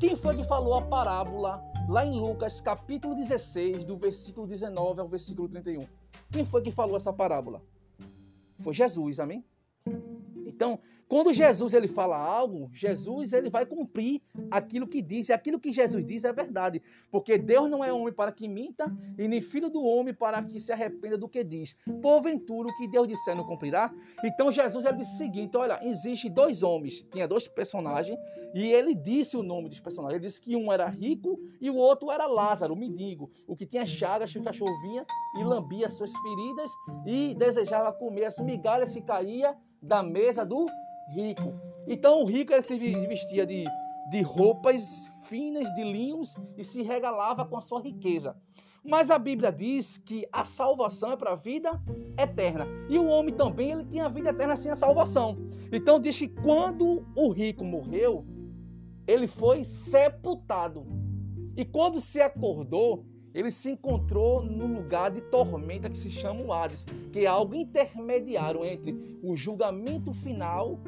quem 0.01 0.17
foi 0.17 0.37
que 0.37 0.45
falou 0.45 0.75
a 0.75 0.83
parábola 0.83 1.63
lá 1.89 2.05
em 2.05 2.19
Lucas, 2.19 2.61
capítulo 2.61 3.15
16, 3.15 3.85
do 3.85 3.97
versículo 3.97 4.47
19 4.47 5.01
ao 5.01 5.09
versículo 5.09 5.49
31? 5.49 5.87
Quem 6.31 6.45
foi 6.45 6.63
que 6.63 6.71
falou 6.71 6.97
essa 6.97 7.13
parábola? 7.13 7.63
Foi 8.61 8.73
Jesus, 8.75 9.21
amém? 9.21 9.45
Então, 10.47 10.79
quando 11.07 11.33
Jesus 11.33 11.75
ele 11.75 11.87
fala 11.87 12.17
algo, 12.17 12.71
Jesus 12.73 13.33
ele 13.33 13.51
vai 13.51 13.67
cumprir 13.67 14.23
aquilo 14.51 14.87
que 14.87 15.03
diz, 15.03 15.29
e 15.29 15.33
aquilo 15.33 15.61
que 15.61 15.73
Jesus 15.73 16.05
diz 16.05 16.25
é 16.25 16.33
verdade, 16.33 16.83
porque 17.11 17.37
Deus 17.37 17.71
não 17.71 17.85
é 17.85 17.93
homem 17.93 18.13
para 18.13 18.33
que 18.33 18.49
minta, 18.49 18.91
e 19.19 19.29
nem 19.29 19.41
filho 19.41 19.69
do 19.71 19.83
homem 19.83 20.15
para 20.15 20.43
que 20.43 20.59
se 20.59 20.73
arrependa 20.73 21.19
do 21.19 21.29
que 21.29 21.45
diz. 21.45 21.77
Porventura 22.01 22.69
o 22.69 22.75
que 22.75 22.89
Deus 22.89 23.07
disser 23.07 23.37
não 23.37 23.45
cumprirá? 23.45 23.93
Então 24.25 24.51
Jesus 24.51 24.85
ele 24.85 24.97
disse 24.97 25.15
o 25.15 25.19
seguinte, 25.19 25.57
olha, 25.57 25.79
existe 25.87 26.29
dois 26.31 26.63
homens, 26.63 27.07
tinha 27.13 27.29
dois 27.29 27.47
personagens, 27.47 28.19
e 28.55 28.73
ele 28.73 28.95
disse 28.95 29.37
o 29.37 29.43
nome 29.43 29.69
dos 29.69 29.81
personagens. 29.81 30.17
Ele 30.17 30.27
disse 30.27 30.41
que 30.41 30.57
um 30.57 30.73
era 30.73 30.89
rico 30.89 31.39
e 31.61 31.69
o 31.69 31.77
outro 31.77 32.11
era 32.11 32.27
Lázaro, 32.27 32.75
mendigo, 32.75 33.31
o 33.47 33.55
que 33.57 33.67
tinha 33.67 33.85
chagas, 33.85 34.33
que 34.33 34.39
o 34.39 34.43
cachorro 34.43 34.81
vinha 34.81 35.05
e 35.39 35.45
lambia 35.45 35.89
suas 35.89 36.13
feridas 36.13 36.71
e 37.05 37.35
desejava 37.35 37.93
comer 37.93 38.25
as 38.25 38.39
migalhas 38.39 38.95
que 38.95 39.03
caía 39.03 39.57
da 39.85 40.03
mesa 40.03 40.45
do 40.45 40.67
rico. 41.09 41.55
Então 41.87 42.23
o 42.23 42.25
rico 42.25 42.53
ele 42.53 42.63
se 42.63 42.79
vestia 43.07 43.47
de, 43.47 43.65
de 44.11 44.23
roupas 44.23 45.11
finas, 45.25 45.73
de 45.75 45.85
linhos 45.85 46.35
e 46.57 46.65
se 46.65 46.83
regalava 46.83 47.45
com 47.45 47.57
a 47.57 47.61
sua 47.61 47.81
riqueza. 47.81 48.37
Mas 48.83 49.11
a 49.11 49.19
Bíblia 49.19 49.51
diz 49.51 49.97
que 49.97 50.27
a 50.31 50.45
salvação 50.45 51.13
é 51.13 51.17
para 51.17 51.33
a 51.33 51.37
vida 51.37 51.81
eterna. 52.19 52.67
E 52.89 52.99
o 52.99 53.07
homem 53.07 53.35
também 53.35 53.73
ele 53.73 53.85
tinha 53.85 54.07
a 54.07 54.11
vida 54.11 54.31
eterna 54.31 54.57
sem 54.57 54.71
a 54.71 54.75
salvação. 54.75 55.39
Então 55.73 55.99
diz 55.99 56.19
que 56.19 56.29
quando 56.29 57.07
o 57.17 57.31
rico 57.31 57.65
morreu, 57.65 58.27
ele 59.07 59.27
foi 59.27 59.65
sepultado. 59.65 60.87
E 61.57 61.65
quando 61.65 62.01
se 62.01 62.21
acordou, 62.21 63.07
ele 63.35 63.51
se 63.51 63.73
encontrou 63.73 64.43
no 64.43 64.67
lugar 64.67 65.11
de 65.11 65.21
tormenta 65.23 65.91
que 65.91 65.99
se 65.99 66.09
chama 66.09 66.41
o 66.41 66.53
Hades, 66.53 66.87
que 67.13 67.21
é 67.21 67.27
algo 67.27 67.55
intermediário 67.55 68.65
entre 68.65 69.19
o 69.23 69.37
julgamento 69.37 70.13
final 70.13 70.79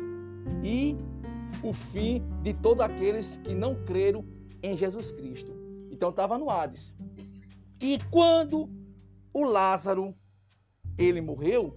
e 0.63 0.97
o 1.63 1.73
fim 1.73 2.23
de 2.43 2.55
todos 2.55 2.85
aqueles 2.85 3.39
que 3.39 3.53
não 3.53 3.75
creram 3.85 4.25
em 4.63 4.77
Jesus 4.77 5.11
Cristo. 5.11 5.53
Então 5.91 6.11
estava 6.11 6.39
no 6.39 6.49
Hades. 6.49 6.95
E 7.81 7.99
quando 8.11 8.71
o 9.33 9.45
Lázaro 9.45 10.15
ele 10.97 11.21
morreu, 11.21 11.77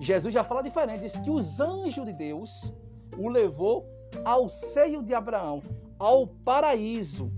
Jesus 0.00 0.32
já 0.32 0.42
fala 0.42 0.62
diferente, 0.62 1.02
diz 1.02 1.18
que 1.18 1.30
os 1.30 1.60
anjos 1.60 2.06
de 2.06 2.12
Deus 2.12 2.74
o 3.18 3.28
levou 3.28 3.86
ao 4.24 4.48
seio 4.48 5.02
de 5.02 5.12
Abraão, 5.12 5.62
ao 5.98 6.26
paraíso. 6.26 7.30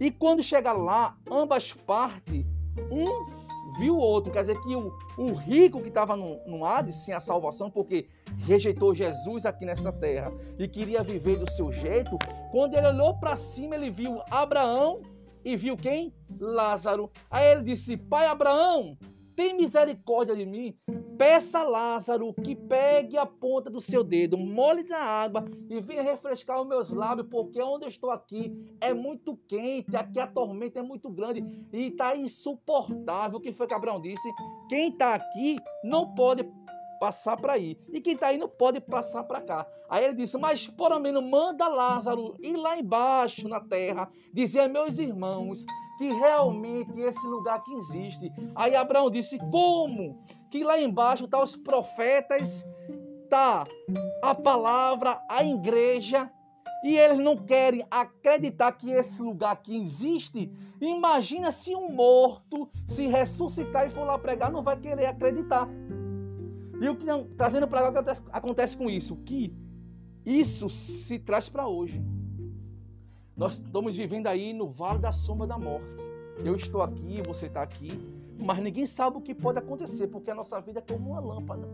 E 0.00 0.10
quando 0.10 0.42
chega 0.42 0.72
lá, 0.72 1.16
ambas 1.30 1.72
partes, 1.72 2.44
um 2.90 3.44
viu 3.78 3.96
o 3.96 3.98
outro. 3.98 4.32
Quer 4.32 4.40
dizer 4.40 4.60
que 4.60 4.74
o, 4.74 4.92
o 5.16 5.32
rico 5.32 5.80
que 5.80 5.88
estava 5.88 6.16
no, 6.16 6.38
no 6.46 6.64
Hades, 6.64 7.08
a 7.08 7.20
salvação, 7.20 7.70
porque 7.70 8.08
rejeitou 8.38 8.94
Jesus 8.94 9.44
aqui 9.44 9.64
nessa 9.64 9.92
terra 9.92 10.32
e 10.58 10.66
queria 10.68 11.02
viver 11.02 11.38
do 11.38 11.50
seu 11.50 11.72
jeito, 11.72 12.16
quando 12.50 12.74
ele 12.74 12.86
olhou 12.86 13.14
para 13.18 13.36
cima, 13.36 13.74
ele 13.74 13.90
viu 13.90 14.20
Abraão 14.30 15.02
e 15.44 15.56
viu 15.56 15.76
quem? 15.76 16.12
Lázaro. 16.40 17.10
Aí 17.30 17.52
ele 17.52 17.62
disse: 17.62 17.96
Pai 17.96 18.26
Abraão, 18.26 18.96
tem 19.34 19.54
misericórdia 19.54 20.34
de 20.34 20.46
mim. 20.46 20.76
Peça 21.16 21.60
a 21.60 21.62
Lázaro 21.62 22.34
que 22.34 22.56
pegue 22.56 23.16
a 23.16 23.24
ponta 23.24 23.70
do 23.70 23.80
seu 23.80 24.02
dedo, 24.02 24.36
molhe 24.36 24.82
na 24.82 24.98
água 24.98 25.44
e 25.70 25.80
venha 25.80 26.02
refrescar 26.02 26.60
os 26.60 26.66
meus 26.66 26.90
lábios, 26.90 27.28
porque 27.30 27.62
onde 27.62 27.84
eu 27.84 27.88
estou 27.88 28.10
aqui 28.10 28.52
é 28.80 28.92
muito 28.92 29.36
quente, 29.46 29.94
aqui 29.94 30.18
a 30.18 30.26
tormenta 30.26 30.80
é 30.80 30.82
muito 30.82 31.08
grande 31.08 31.44
e 31.72 31.86
está 31.86 32.16
insuportável. 32.16 33.38
O 33.38 33.40
que 33.40 33.52
foi 33.52 33.68
que 33.68 33.74
Abraão 33.74 34.00
disse? 34.00 34.28
Quem 34.68 34.88
está 34.88 35.14
aqui 35.14 35.56
não 35.84 36.14
pode 36.14 36.44
passar 36.98 37.36
para 37.36 37.52
aí. 37.52 37.78
E 37.92 38.00
quem 38.00 38.14
está 38.14 38.28
aí 38.28 38.38
não 38.38 38.48
pode 38.48 38.80
passar 38.80 39.24
para 39.24 39.40
cá. 39.40 39.66
Aí 39.88 40.04
ele 40.04 40.14
disse: 40.14 40.38
Mas 40.38 40.66
pelo 40.66 40.98
menos 40.98 41.22
manda 41.22 41.68
Lázaro 41.68 42.34
ir 42.40 42.56
lá 42.56 42.78
embaixo 42.78 43.48
na 43.48 43.60
terra, 43.60 44.10
dizer 44.32 44.60
a 44.60 44.68
meus 44.68 44.98
irmãos 44.98 45.64
que 45.96 46.12
realmente 46.12 47.00
esse 47.00 47.26
lugar 47.26 47.62
que 47.62 47.72
existe. 47.74 48.32
Aí 48.54 48.74
Abraão 48.74 49.10
disse: 49.10 49.38
Como? 49.50 50.18
Que 50.50 50.64
lá 50.64 50.80
embaixo 50.80 51.28
tá 51.28 51.42
os 51.42 51.56
profetas, 51.56 52.64
tá 53.28 53.66
a 54.22 54.34
palavra, 54.34 55.20
a 55.28 55.44
igreja, 55.44 56.30
e 56.84 56.98
eles 56.98 57.18
não 57.18 57.36
querem 57.36 57.84
acreditar 57.90 58.72
que 58.72 58.90
esse 58.90 59.22
lugar 59.22 59.52
aqui 59.52 59.82
existe, 59.82 60.52
imagina 60.80 61.50
se 61.50 61.74
um 61.74 61.90
morto 61.90 62.68
se 62.86 63.06
ressuscitar 63.06 63.86
e 63.86 63.90
for 63.90 64.04
lá 64.04 64.18
pregar, 64.18 64.52
não 64.52 64.62
vai 64.62 64.78
querer 64.78 65.06
acreditar. 65.06 65.68
E 66.80 66.88
o 66.88 66.94
que 66.94 67.06
trazendo 67.36 67.66
para 67.66 67.90
cá 67.90 68.12
acontece 68.32 68.76
com 68.76 68.90
isso? 68.90 69.16
Que 69.24 69.56
isso 70.26 70.68
se 70.68 71.18
traz 71.18 71.48
para 71.48 71.66
hoje. 71.66 72.02
Nós 73.36 73.54
estamos 73.54 73.96
vivendo 73.96 74.28
aí 74.28 74.52
no 74.52 74.68
vale 74.68 75.00
da 75.00 75.10
sombra 75.10 75.46
da 75.46 75.58
morte. 75.58 75.86
Eu 76.44 76.54
estou 76.54 76.82
aqui, 76.82 77.20
você 77.26 77.46
está 77.46 77.62
aqui, 77.62 77.90
mas 78.38 78.62
ninguém 78.62 78.86
sabe 78.86 79.16
o 79.16 79.20
que 79.20 79.34
pode 79.34 79.58
acontecer, 79.58 80.06
porque 80.06 80.30
a 80.30 80.34
nossa 80.34 80.60
vida 80.60 80.78
é 80.78 80.82
como 80.82 81.10
uma 81.10 81.20
lâmpada. 81.20 81.68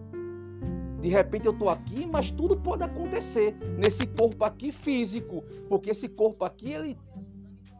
De 1.03 1.09
repente 1.09 1.45
eu 1.47 1.53
estou 1.53 1.69
aqui, 1.69 2.07
mas 2.07 2.31
tudo 2.31 2.57
pode 2.57 2.83
acontecer 2.83 3.55
nesse 3.79 4.07
corpo 4.07 4.43
aqui 4.43 4.73
físico, 4.73 5.43
porque 5.69 5.91
esse 5.91 6.09
corpo 6.09 6.47
aqui 6.47 6.73
ele 6.73 6.99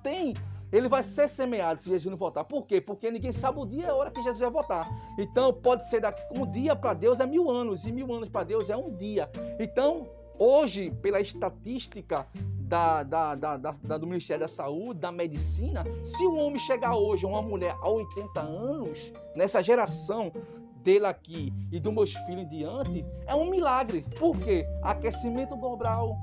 tem, 0.03 0.35
ele 0.71 0.89
vai 0.89 1.03
ser 1.03 1.27
semeado 1.27 1.81
se 1.81 1.89
Jesus 1.89 2.11
não 2.11 2.19
voltar. 2.19 2.45
Por 2.45 2.67
quê? 2.67 2.83
Porque 2.83 3.11
ninguém 3.11 3.33
sabe 3.33 3.61
o 3.61 3.67
dia 3.67 3.85
e 3.85 3.89
a 3.89 3.95
hora 3.95 4.11
que 4.11 4.23
Jesus 4.23 4.41
vai 4.41 4.51
voltar. 4.51 4.91
Então 5.19 5.55
pode 5.55 5.89
ser 5.89 6.01
daqui, 6.01 6.23
um 6.39 6.51
dia 6.51 6.77
para 6.77 6.93
Deus 6.93 7.19
é 7.19 7.27
mil 7.27 7.51
anos 7.51 7.87
e 7.87 7.93
mil 7.93 8.13
anos 8.15 8.29
para 8.29 8.45
Deus 8.45 8.69
é 8.69 8.77
um 8.77 8.95
dia. 8.95 9.31
Então 9.59 10.07
hoje, 10.39 10.91
pela 11.03 11.21
estatística 11.21 12.27
da, 12.71 13.03
da, 13.03 13.35
da, 13.35 13.57
da, 13.57 13.99
do 13.99 14.07
Ministério 14.07 14.43
da 14.43 14.49
Saúde, 14.49 15.01
da 15.01 15.11
medicina, 15.11 15.85
se 16.05 16.25
um 16.25 16.39
homem 16.39 16.61
chegar 16.61 16.95
hoje, 16.95 17.27
uma 17.27 17.43
mulher 17.43 17.77
a 17.83 17.91
80 17.91 18.41
anos, 18.41 19.13
nessa 19.35 19.61
geração, 19.61 20.31
dele 20.77 21.05
aqui 21.05 21.53
e 21.71 21.79
dos 21.79 21.93
meus 21.93 22.15
filhos 22.15 22.45
em 22.45 22.49
diante 22.49 23.05
é 23.27 23.35
um 23.35 23.51
milagre. 23.51 24.07
Por 24.19 24.39
quê? 24.39 24.65
Aquecimento 24.83 25.57
global. 25.57 26.17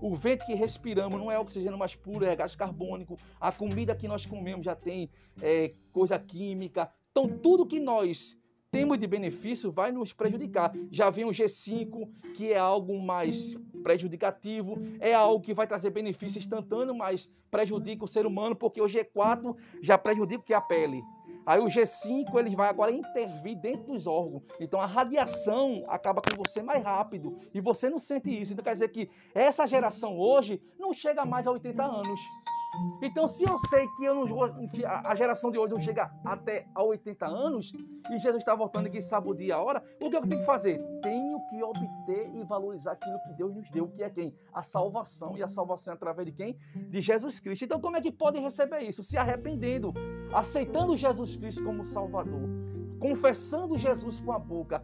O 0.00 0.14
vento 0.14 0.46
que 0.46 0.54
respiramos 0.54 1.18
não 1.18 1.30
é 1.30 1.38
oxigênio 1.38 1.76
mais 1.76 1.96
puro, 1.96 2.24
é 2.24 2.34
gás 2.36 2.54
carbônico. 2.54 3.18
A 3.40 3.50
comida 3.50 3.94
que 3.94 4.06
nós 4.06 4.24
comemos 4.24 4.64
já 4.64 4.76
tem 4.76 5.10
é, 5.42 5.74
coisa 5.92 6.16
química. 6.16 6.90
Então, 7.10 7.28
tudo 7.28 7.66
que 7.66 7.80
nós 7.80 8.38
temos 8.70 8.98
de 8.98 9.06
benefício 9.06 9.72
vai 9.72 9.90
nos 9.90 10.12
prejudicar. 10.12 10.72
Já 10.90 11.10
vem 11.10 11.24
o 11.24 11.30
G5, 11.30 12.08
que 12.34 12.52
é 12.52 12.58
algo 12.58 13.00
mais 13.00 13.54
prejudicativo, 13.82 14.76
é 15.00 15.14
algo 15.14 15.40
que 15.40 15.54
vai 15.54 15.66
trazer 15.66 15.90
benefício 15.90 16.38
instantâneo, 16.38 16.94
mas 16.94 17.30
prejudica 17.50 18.04
o 18.04 18.08
ser 18.08 18.26
humano, 18.26 18.54
porque 18.54 18.80
o 18.82 18.86
G4 18.86 19.56
já 19.80 19.96
prejudica 19.96 20.44
que 20.44 20.52
é 20.52 20.56
a 20.56 20.60
pele. 20.60 21.02
Aí 21.46 21.60
o 21.60 21.64
G5 21.64 22.38
ele 22.38 22.54
vai 22.54 22.68
agora 22.68 22.92
intervir 22.92 23.58
dentro 23.58 23.86
dos 23.86 24.06
órgãos. 24.06 24.42
Então 24.60 24.78
a 24.78 24.84
radiação 24.84 25.82
acaba 25.88 26.20
com 26.20 26.36
você 26.36 26.62
mais 26.62 26.84
rápido 26.84 27.38
e 27.54 27.60
você 27.60 27.88
não 27.88 27.98
sente 27.98 28.28
isso. 28.30 28.52
Então 28.52 28.62
quer 28.62 28.74
dizer 28.74 28.88
que 28.88 29.08
essa 29.34 29.66
geração 29.66 30.18
hoje 30.18 30.60
não 30.78 30.92
chega 30.92 31.24
mais 31.24 31.46
a 31.46 31.52
80 31.52 31.82
anos. 31.82 32.20
Então, 33.02 33.26
se 33.26 33.44
eu 33.48 33.56
sei 33.56 33.86
que 33.96 34.04
eu 34.04 34.26
não, 34.26 34.42
a 35.04 35.14
geração 35.14 35.50
de 35.50 35.58
hoje 35.58 35.72
não 35.72 35.80
chega 35.80 36.10
até 36.24 36.66
a 36.74 36.82
80 36.82 37.26
anos 37.26 37.72
e 38.10 38.18
Jesus 38.18 38.36
está 38.36 38.54
voltando 38.54 38.86
e 38.86 38.90
quem 38.90 39.00
sabe 39.00 39.28
o 39.28 39.34
dia 39.34 39.56
a 39.56 39.62
hora, 39.62 39.82
o 40.00 40.10
que 40.10 40.16
eu 40.16 40.22
tenho 40.22 40.40
que 40.40 40.46
fazer? 40.46 40.80
Tenho 41.02 41.40
que 41.46 41.62
obter 41.62 42.34
e 42.34 42.44
valorizar 42.44 42.92
aquilo 42.92 43.18
que 43.22 43.34
Deus 43.34 43.54
nos 43.54 43.70
deu, 43.70 43.88
que 43.88 44.02
é 44.02 44.10
quem? 44.10 44.34
A 44.52 44.62
salvação. 44.62 45.36
E 45.36 45.42
a 45.42 45.48
salvação 45.48 45.92
é 45.92 45.96
através 45.96 46.26
de 46.26 46.32
quem? 46.32 46.56
De 46.90 47.00
Jesus 47.00 47.40
Cristo. 47.40 47.64
Então, 47.64 47.80
como 47.80 47.96
é 47.96 48.00
que 48.00 48.10
podem 48.10 48.42
receber 48.42 48.82
isso? 48.82 49.02
Se 49.02 49.16
arrependendo, 49.16 49.92
aceitando 50.32 50.96
Jesus 50.96 51.36
Cristo 51.36 51.64
como 51.64 51.84
Salvador, 51.84 52.48
confessando 53.00 53.76
Jesus 53.76 54.20
com 54.20 54.32
a 54.32 54.38
boca, 54.38 54.82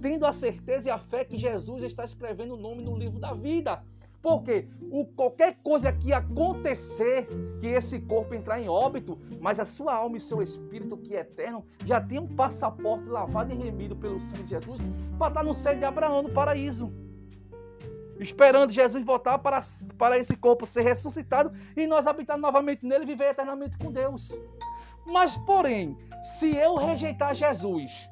tendo 0.00 0.26
a 0.26 0.32
certeza 0.32 0.88
e 0.88 0.92
a 0.92 0.98
fé 0.98 1.24
que 1.24 1.36
Jesus 1.36 1.82
está 1.82 2.04
escrevendo 2.04 2.54
o 2.54 2.58
nome 2.58 2.82
no 2.82 2.96
livro 2.96 3.18
da 3.18 3.32
vida. 3.32 3.82
Porque 4.24 4.66
o, 4.90 5.04
qualquer 5.04 5.58
coisa 5.62 5.92
que 5.92 6.10
acontecer, 6.10 7.28
que 7.60 7.66
esse 7.66 8.00
corpo 8.00 8.34
entrar 8.34 8.58
em 8.58 8.70
óbito, 8.70 9.18
mas 9.38 9.60
a 9.60 9.66
sua 9.66 9.94
alma 9.94 10.16
e 10.16 10.20
seu 10.20 10.40
espírito, 10.40 10.96
que 10.96 11.14
é 11.14 11.20
eterno, 11.20 11.62
já 11.84 12.00
tem 12.00 12.18
um 12.18 12.34
passaporte 12.34 13.06
lavado 13.06 13.52
e 13.52 13.54
remido 13.54 13.94
pelo 13.94 14.18
sangue 14.18 14.44
de 14.44 14.48
Jesus 14.48 14.80
para 15.18 15.28
estar 15.28 15.44
no 15.44 15.52
céu 15.52 15.76
de 15.76 15.84
Abraão, 15.84 16.22
no 16.22 16.30
paraíso. 16.30 16.90
Esperando 18.18 18.72
Jesus 18.72 19.04
voltar 19.04 19.38
para, 19.40 19.60
para 19.98 20.16
esse 20.16 20.38
corpo 20.38 20.64
ser 20.64 20.84
ressuscitado 20.84 21.52
e 21.76 21.86
nós 21.86 22.06
habitar 22.06 22.38
novamente 22.38 22.86
nele 22.86 23.04
e 23.04 23.08
viver 23.08 23.28
eternamente 23.28 23.76
com 23.76 23.92
Deus. 23.92 24.40
Mas, 25.04 25.36
porém, 25.36 25.98
se 26.22 26.56
eu 26.56 26.76
rejeitar 26.76 27.34
Jesus 27.34 28.08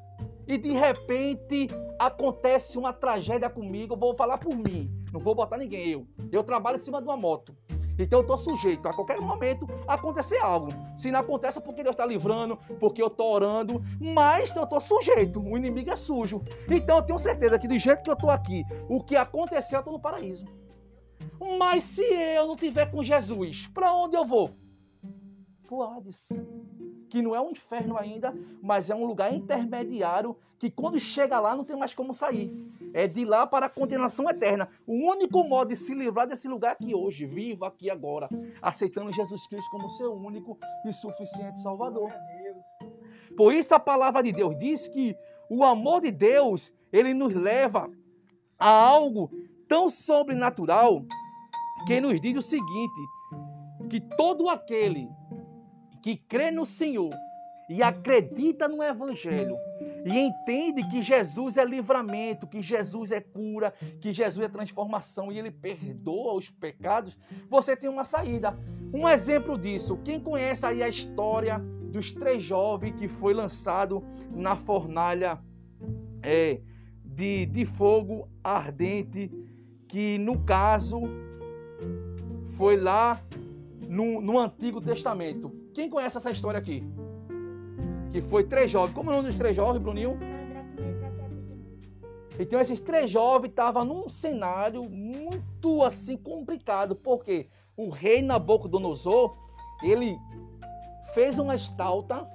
e 0.47 0.57
de 0.57 0.71
repente 0.71 1.67
acontece 1.99 2.77
uma 2.77 2.93
tragédia 2.93 3.49
comigo, 3.49 3.93
eu 3.93 3.99
vou 3.99 4.15
falar 4.15 4.37
por 4.37 4.55
mim 4.55 5.03
não 5.13 5.19
vou 5.19 5.35
botar 5.35 5.57
ninguém, 5.57 5.91
eu. 5.91 6.07
Eu 6.31 6.43
trabalho 6.43 6.77
em 6.77 6.79
cima 6.79 6.99
de 6.99 7.07
uma 7.07 7.15
moto. 7.15 7.55
Então 7.99 8.17
eu 8.17 8.21
estou 8.21 8.35
sujeito 8.35 8.87
a 8.87 8.93
qualquer 8.93 9.21
momento 9.21 9.67
acontecer 9.87 10.39
algo. 10.39 10.69
Se 10.97 11.11
não 11.11 11.19
acontece 11.19 11.59
é 11.59 11.61
porque 11.61 11.83
Deus 11.83 11.93
está 11.93 12.03
livrando, 12.03 12.57
porque 12.79 12.99
eu 12.99 13.05
estou 13.05 13.31
orando, 13.31 13.83
mas 13.99 14.55
eu 14.55 14.63
estou 14.63 14.81
sujeito. 14.81 15.39
O 15.39 15.55
inimigo 15.55 15.91
é 15.91 15.95
sujo. 15.95 16.43
Então 16.67 16.97
eu 16.97 17.03
tenho 17.03 17.19
certeza 17.19 17.59
que 17.59 17.67
do 17.67 17.77
jeito 17.77 18.01
que 18.01 18.09
eu 18.09 18.15
estou 18.15 18.31
aqui, 18.31 18.63
o 18.89 19.03
que 19.03 19.15
acontecer 19.15 19.75
eu 19.75 19.79
estou 19.79 19.93
no 19.93 19.99
paraíso. 19.99 20.45
Mas 21.59 21.83
se 21.83 22.03
eu 22.03 22.47
não 22.47 22.55
tiver 22.55 22.89
com 22.89 23.03
Jesus, 23.03 23.67
para 23.67 23.93
onde 23.93 24.17
eu 24.17 24.25
vou? 24.25 24.49
Pro 25.67 25.83
Hades 25.83 26.29
que 27.13 27.21
não 27.21 27.35
é 27.35 27.39
um 27.39 27.51
inferno 27.51 27.95
ainda, 27.95 28.33
mas 28.59 28.89
é 28.89 28.95
um 28.95 29.05
lugar 29.05 29.31
intermediário 29.31 30.35
que 30.57 30.71
quando 30.71 30.99
chega 30.99 31.39
lá 31.39 31.55
não 31.55 31.63
tem 31.63 31.77
mais 31.77 31.93
como 31.93 32.11
sair. 32.11 32.49
É 32.91 33.07
de 33.07 33.23
lá 33.23 33.45
para 33.45 33.67
a 33.67 33.69
condenação 33.69 34.27
eterna. 34.27 34.67
O 34.87 34.93
único 35.11 35.43
modo 35.43 35.67
de 35.67 35.75
se 35.75 35.93
livrar 35.93 36.25
desse 36.25 36.47
lugar 36.47 36.71
aqui 36.71 36.95
hoje, 36.95 37.27
viva 37.27 37.67
aqui 37.67 37.87
agora, 37.87 38.27
aceitando 38.59 39.13
Jesus 39.13 39.45
Cristo 39.45 39.69
como 39.69 39.87
seu 39.89 40.11
único 40.11 40.57
e 40.87 40.91
suficiente 40.91 41.59
Salvador. 41.59 42.11
Por 43.37 43.53
isso 43.53 43.75
a 43.75 43.79
palavra 43.79 44.23
de 44.23 44.31
Deus 44.31 44.57
diz 44.57 44.87
que 44.87 45.15
o 45.47 45.63
amor 45.63 46.01
de 46.01 46.09
Deus, 46.09 46.73
ele 46.91 47.13
nos 47.13 47.35
leva 47.35 47.87
a 48.57 48.69
algo 48.69 49.29
tão 49.67 49.87
sobrenatural 49.87 51.05
que 51.85 52.01
nos 52.01 52.19
diz 52.19 52.35
o 52.37 52.41
seguinte, 52.41 53.01
que 53.87 54.01
todo 54.01 54.49
aquele 54.49 55.07
que 56.03 56.17
crê 56.17 56.51
no 56.51 56.65
Senhor 56.65 57.15
e 57.69 57.81
acredita 57.81 58.67
no 58.67 58.83
Evangelho 58.83 59.55
e 60.05 60.19
entende 60.19 60.85
que 60.89 61.01
Jesus 61.01 61.55
é 61.55 61.63
livramento, 61.63 62.45
que 62.45 62.61
Jesus 62.61 63.13
é 63.13 63.21
cura, 63.21 63.73
que 64.01 64.11
Jesus 64.11 64.45
é 64.45 64.49
transformação 64.49 65.31
e 65.31 65.39
ele 65.39 65.49
perdoa 65.49 66.33
os 66.33 66.49
pecados, 66.49 67.17
você 67.49 67.73
tem 67.73 67.89
uma 67.89 68.03
saída. 68.03 68.57
Um 68.93 69.07
exemplo 69.07 69.57
disso, 69.57 69.97
quem 70.03 70.19
conhece 70.19 70.65
aí 70.65 70.83
a 70.83 70.89
história 70.89 71.57
dos 71.57 72.11
três 72.11 72.43
jovens 72.43 72.95
que 72.99 73.07
foi 73.07 73.33
lançado 73.33 74.03
na 74.29 74.57
fornalha 74.57 75.39
é, 76.21 76.59
de, 77.05 77.45
de 77.45 77.63
fogo 77.63 78.27
ardente, 78.43 79.31
que 79.87 80.17
no 80.17 80.43
caso 80.43 80.99
foi 82.57 82.75
lá 82.75 83.23
no, 83.87 84.19
no 84.19 84.37
Antigo 84.37 84.81
Testamento. 84.81 85.62
Quem 85.73 85.89
conhece 85.89 86.17
essa 86.17 86.31
história 86.31 86.59
aqui? 86.59 86.83
Que 88.11 88.21
foi 88.21 88.43
três 88.43 88.69
jovens. 88.69 88.93
Como 88.93 89.09
é 89.09 89.13
o 89.13 89.15
nome 89.17 89.29
dos 89.29 89.37
três 89.37 89.55
jovens, 89.55 89.81
Bruninho? 89.81 90.17
Então 92.39 92.59
esses 92.59 92.79
três 92.79 93.09
jovens 93.09 93.49
estavam 93.49 93.85
num 93.85 94.09
cenário 94.09 94.83
muito 94.89 95.83
assim 95.83 96.17
complicado, 96.17 96.95
porque 96.95 97.47
o 97.77 97.89
rei 97.89 98.21
Nabucodonosor, 98.21 99.35
ele 99.83 100.17
fez 101.13 101.37
uma 101.37 101.55
estalta 101.55 102.27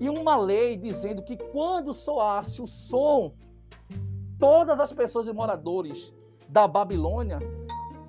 e 0.00 0.08
uma 0.08 0.36
lei 0.36 0.76
dizendo 0.76 1.22
que 1.22 1.36
quando 1.36 1.92
soasse 1.92 2.60
o 2.60 2.66
som, 2.66 3.34
todas 4.38 4.80
as 4.80 4.92
pessoas 4.92 5.26
e 5.26 5.32
moradores 5.32 6.12
da 6.48 6.66
Babilônia 6.66 7.38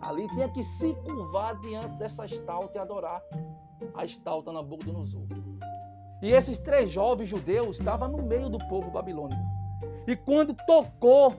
ali 0.02 0.28
tinha 0.30 0.50
que 0.50 0.64
se 0.64 0.94
curvar 1.06 1.60
diante 1.62 1.96
dessa 1.98 2.26
estalta 2.26 2.78
e 2.78 2.82
adorar 2.82 3.22
a 3.94 4.06
estalta 4.06 4.52
na 4.52 4.62
boca 4.62 4.86
do 4.86 4.94
Nusur. 4.94 5.28
E 6.22 6.32
esses 6.32 6.58
três 6.58 6.90
jovens 6.90 7.28
judeus 7.28 7.80
estavam 7.80 8.08
no 8.08 8.24
meio 8.24 8.50
do 8.50 8.58
povo 8.70 8.90
babilônico. 8.90 9.42
E 10.08 10.16
quando 10.16 10.56
tocou, 10.66 11.34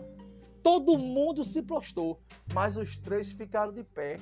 todo 0.63 0.99
mundo 0.99 1.43
se 1.45 1.63
prostrou, 1.63 2.21
mas 2.53 2.77
os 2.77 2.97
três 2.97 3.33
ficaram 3.33 3.73
de 3.73 3.83
pé 3.83 4.19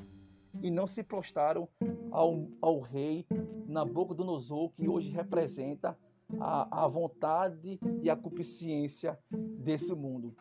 e 0.60 0.70
não 0.70 0.86
se 0.86 1.02
prostraram 1.02 1.68
ao, 2.10 2.46
ao 2.60 2.80
rei 2.80 3.26
Nabucodonosor, 3.66 4.70
que 4.70 4.88
hoje 4.88 5.10
representa 5.10 5.96
a, 6.40 6.84
a 6.84 6.88
vontade 6.88 7.78
e 8.02 8.10
a 8.10 8.16
cupisciência 8.16 9.18
desse 9.30 9.94
mundo. 9.94 10.34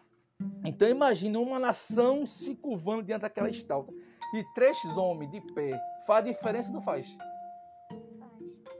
Então 0.66 0.88
imagine 0.88 1.38
uma 1.38 1.60
nação 1.60 2.26
se 2.26 2.56
curvando 2.56 3.04
diante 3.04 3.22
daquela 3.22 3.50
estalta. 3.50 3.94
E 4.34 4.44
três 4.54 4.78
homens 4.98 5.32
de 5.32 5.42
pé. 5.54 5.78
Faz 6.08 6.24
diferença 6.24 6.70
ou 6.70 6.76
não 6.76 6.82
faz? 6.82 7.18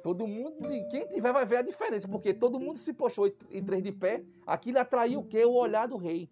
Todo 0.04 0.28
mundo, 0.28 0.58
quem 0.90 1.08
tiver 1.08 1.32
vai 1.32 1.46
ver 1.46 1.58
a 1.58 1.62
diferença, 1.62 2.08
porque 2.08 2.34
todo 2.34 2.60
mundo 2.60 2.78
se 2.78 2.94
postou 2.94 3.32
em 3.52 3.64
três 3.64 3.84
de 3.84 3.92
pé, 3.92 4.24
aquilo 4.48 4.80
atraiu 4.80 5.20
o 5.20 5.24
quê? 5.24 5.46
O 5.46 5.54
olhar 5.54 5.88
do 5.88 5.98
rei. 5.98 6.30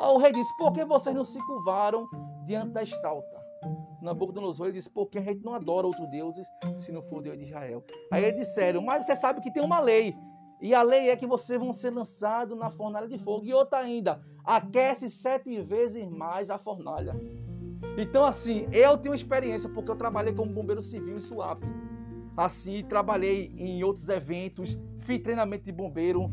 Aí 0.00 0.08
o 0.14 0.18
rei 0.18 0.32
disse: 0.32 0.54
Por 0.56 0.72
que 0.72 0.84
vocês 0.84 1.14
não 1.14 1.24
se 1.24 1.38
curvaram 1.46 2.06
diante 2.44 2.72
da 2.72 2.82
estalta. 2.82 3.42
Nabucodonosor 4.00 4.66
ele 4.66 4.74
disse: 4.74 4.90
Porque 4.90 5.18
a 5.18 5.22
gente 5.22 5.44
não 5.44 5.54
adora 5.54 5.86
outros 5.86 6.08
deuses 6.10 6.46
se 6.76 6.90
não 6.90 7.02
for 7.02 7.18
o 7.18 7.22
Deus 7.22 7.38
de 7.38 7.44
Israel. 7.44 7.84
Aí 8.10 8.24
eles 8.24 8.40
disseram: 8.40 8.82
Mas 8.82 9.06
você 9.06 9.14
sabe 9.14 9.40
que 9.40 9.52
tem 9.52 9.62
uma 9.62 9.80
lei. 9.80 10.14
E 10.60 10.74
a 10.74 10.82
lei 10.82 11.10
é 11.10 11.16
que 11.16 11.26
vocês 11.26 11.58
vão 11.58 11.72
ser 11.72 11.90
lançados 11.90 12.56
na 12.56 12.70
fornalha 12.70 13.08
de 13.08 13.18
fogo. 13.18 13.44
E 13.44 13.54
outra 13.54 13.78
ainda: 13.78 14.20
aquece 14.44 15.08
sete 15.08 15.60
vezes 15.60 16.08
mais 16.08 16.50
a 16.50 16.58
fornalha. 16.58 17.14
Então, 17.98 18.24
assim, 18.24 18.66
eu 18.72 18.96
tenho 18.96 19.14
experiência 19.14 19.68
porque 19.68 19.90
eu 19.90 19.96
trabalhei 19.96 20.32
como 20.32 20.52
bombeiro 20.52 20.80
civil 20.80 21.16
em 21.16 21.20
Suape. 21.20 21.66
Assim, 22.36 22.82
trabalhei 22.84 23.52
em 23.56 23.84
outros 23.84 24.08
eventos, 24.08 24.78
fiz 24.98 25.20
treinamento 25.20 25.64
de 25.64 25.72
bombeiro. 25.72 26.30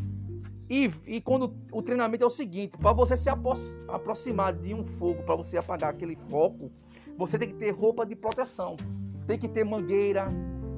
E, 0.70 0.92
e 1.08 1.20
quando 1.20 1.56
o 1.72 1.82
treinamento 1.82 2.24
é 2.24 2.28
o 2.28 2.30
seguinte: 2.30 2.78
para 2.78 2.94
você 2.94 3.18
se 3.18 3.30
aproximar 3.30 4.54
de 4.54 4.74
um 4.74 4.84
fogo, 4.84 5.24
para 5.24 5.36
você 5.36 5.58
apagar 5.58 5.90
aquele 5.90 6.16
foco, 6.16 6.72
você 7.18 7.38
tem 7.38 7.50
que 7.50 7.56
ter 7.56 7.72
roupa 7.72 8.06
de 8.06 8.16
proteção, 8.16 8.76
tem 9.28 9.38
que 9.38 9.48
ter 9.48 9.64
mangueira, 9.64 10.32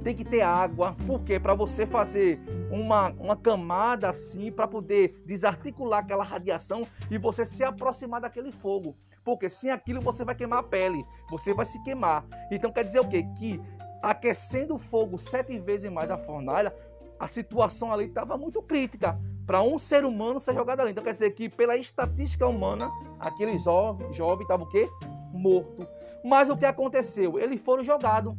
tem 0.04 0.16
que 0.16 0.26
ter 0.26 0.42
água. 0.42 0.96
Por 1.06 1.22
quê? 1.24 1.40
Para 1.40 1.54
você 1.54 1.86
fazer 1.86 2.42
uma, 2.72 3.10
uma 3.12 3.36
camada 3.36 4.10
assim, 4.10 4.52
para 4.52 4.68
poder 4.68 5.22
desarticular 5.26 6.00
aquela 6.00 6.24
radiação 6.24 6.82
e 7.10 7.18
você 7.18 7.46
se 7.46 7.64
aproximar 7.64 8.22
daquele 8.22 8.52
fogo. 8.52 8.96
Porque 9.24 9.50
sem 9.50 9.70
aquilo 9.70 10.02
você 10.02 10.26
vai 10.26 10.34
queimar 10.34 10.60
a 10.60 10.64
pele, 10.64 11.06
você 11.30 11.54
vai 11.54 11.66
se 11.66 11.82
queimar. 11.84 12.26
Então 12.52 12.72
quer 12.72 12.84
dizer 12.84 13.02
o 13.02 13.08
quê? 13.08 13.24
Que 13.38 13.62
aquecendo 14.02 14.76
o 14.76 14.80
fogo 14.80 15.18
sete 15.18 15.58
vezes 15.60 15.92
mais 15.92 16.10
a 16.12 16.18
fornalha, 16.18 16.74
a 17.20 17.28
situação 17.28 17.94
ali 17.94 18.06
estava 18.06 18.36
muito 18.38 18.62
crítica 18.62 19.20
para 19.46 19.62
um 19.62 19.78
ser 19.78 20.06
humano 20.06 20.40
ser 20.40 20.56
jogado 20.56 20.82
ali. 20.82 20.92
Então 20.92 21.04
quer 21.04 21.12
dizer 21.12 21.32
que 21.32 21.50
pela 21.50 21.76
estatística 21.76 22.48
humana, 22.48 22.92
aquele 23.20 23.58
jovem 23.58 24.10
estava 24.42 24.64
o 24.64 24.70
quê? 24.70 24.90
Morto. 25.32 25.88
Mas 26.24 26.50
o 26.50 26.58
que 26.58 26.66
aconteceu? 26.66 27.40
Eles 27.40 27.62
foram 27.62 27.84
jogados. 27.84 28.36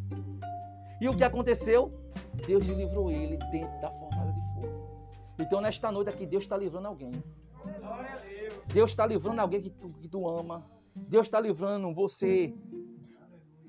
E 1.01 1.09
o 1.09 1.16
que 1.16 1.25
aconteceu? 1.25 1.92
Deus 2.46 2.66
livrou 2.66 3.11
ele 3.11 3.37
dentro 3.51 3.81
da 3.81 3.90
fornalha 3.90 4.33
de 4.33 4.55
fogo. 4.55 4.88
Então, 5.38 5.61
nesta 5.61 5.90
noite 5.90 6.09
aqui, 6.09 6.27
Deus 6.27 6.44
está 6.44 6.57
livrando 6.57 6.88
alguém. 6.88 7.12
Deus 8.72 8.90
está 8.90 9.05
livrando 9.05 9.40
alguém 9.40 9.61
que 9.61 9.70
tu, 9.70 9.88
que 9.90 10.09
tu 10.09 10.29
ama. 10.29 10.64
Deus 10.94 11.27
está 11.27 11.40
livrando 11.40 11.92
você 11.94 12.55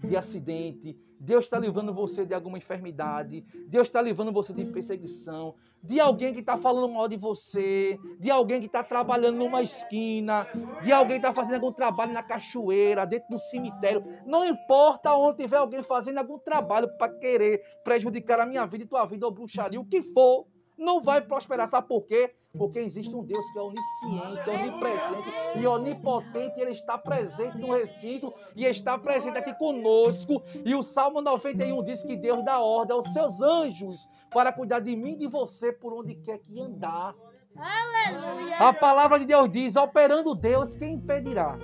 de 0.03 0.15
acidente, 0.15 0.97
Deus 1.24 1.46
está 1.46 1.58
livrando 1.58 1.94
você 1.94 2.26
de 2.26 2.34
alguma 2.34 2.58
enfermidade, 2.58 3.46
Deus 3.68 3.88
está 3.88 4.02
livrando 4.02 4.34
você 4.34 4.54
de 4.54 4.66
perseguição, 4.66 5.56
de 5.82 5.98
alguém 5.98 6.34
que 6.34 6.42
está 6.42 6.58
falando 6.58 6.94
mal 6.94 7.08
de 7.08 7.16
você, 7.16 7.98
de 8.20 8.30
alguém 8.30 8.60
que 8.60 8.66
está 8.66 8.84
trabalhando 8.84 9.38
numa 9.38 9.62
esquina, 9.62 10.46
de 10.84 10.92
alguém 10.92 11.22
que 11.22 11.26
está 11.26 11.34
fazendo 11.34 11.56
algum 11.56 11.72
trabalho 11.72 12.12
na 12.12 12.22
cachoeira, 12.22 13.06
dentro 13.06 13.30
do 13.30 13.38
cemitério. 13.38 14.04
Não 14.26 14.46
importa 14.46 15.16
onde 15.16 15.38
tiver 15.38 15.58
alguém 15.58 15.82
fazendo 15.82 16.18
algum 16.18 16.38
trabalho 16.38 16.90
para 16.98 17.14
querer 17.18 17.62
prejudicar 17.86 18.42
a 18.42 18.46
minha 18.46 18.66
vida 18.66 18.84
e 18.84 18.88
tua 18.88 19.06
vida 19.06 19.26
ou 19.26 19.32
bruxaria, 19.32 19.80
o 19.80 19.86
que 19.86 20.02
for 20.02 20.46
não 20.84 21.02
vai 21.02 21.22
prosperar. 21.22 21.67
Sabe 21.67 21.88
por 21.88 22.04
quê? 22.04 22.34
Porque 22.56 22.80
existe 22.80 23.15
um 23.15 23.24
Deus 23.24 23.50
que 23.52 23.58
é 23.58 23.62
onisciente, 23.62 24.50
onipresente 24.50 25.30
e 25.56 25.65
onipotente. 25.65 26.60
Ele 26.60 26.72
está 26.72 26.98
presente 26.98 27.58
no 27.58 27.72
recinto 27.72 28.32
e 28.56 28.65
está 28.65 28.98
presente 28.98 29.38
aqui 29.38 29.54
conosco. 29.56 30.43
E 30.63 30.76
o 30.76 30.84
Salmo 30.84 31.22
91 31.22 31.84
diz 31.84 32.04
que 32.04 32.15
Deus 32.15 32.46
dá 32.46 32.60
ordem 32.60 32.96
aos 32.96 33.12
seus 33.12 33.41
anjos 33.41 34.08
para 34.32 34.52
cuidar 34.52 34.80
de 34.80 34.96
mim 34.96 35.13
e 35.13 35.17
de 35.17 35.28
você 35.28 35.72
por 35.72 35.93
onde 35.93 36.15
quer 36.15 36.38
que 36.39 36.60
andar. 36.60 37.15
Aleluia. 37.56 38.58
A 38.58 38.74
palavra 38.74 39.19
de 39.19 39.26
Deus 39.26 39.50
diz: 39.50 39.76
operando 39.76 40.36
Deus, 40.36 40.76
quem 40.76 40.93
impedirá? 40.93 41.58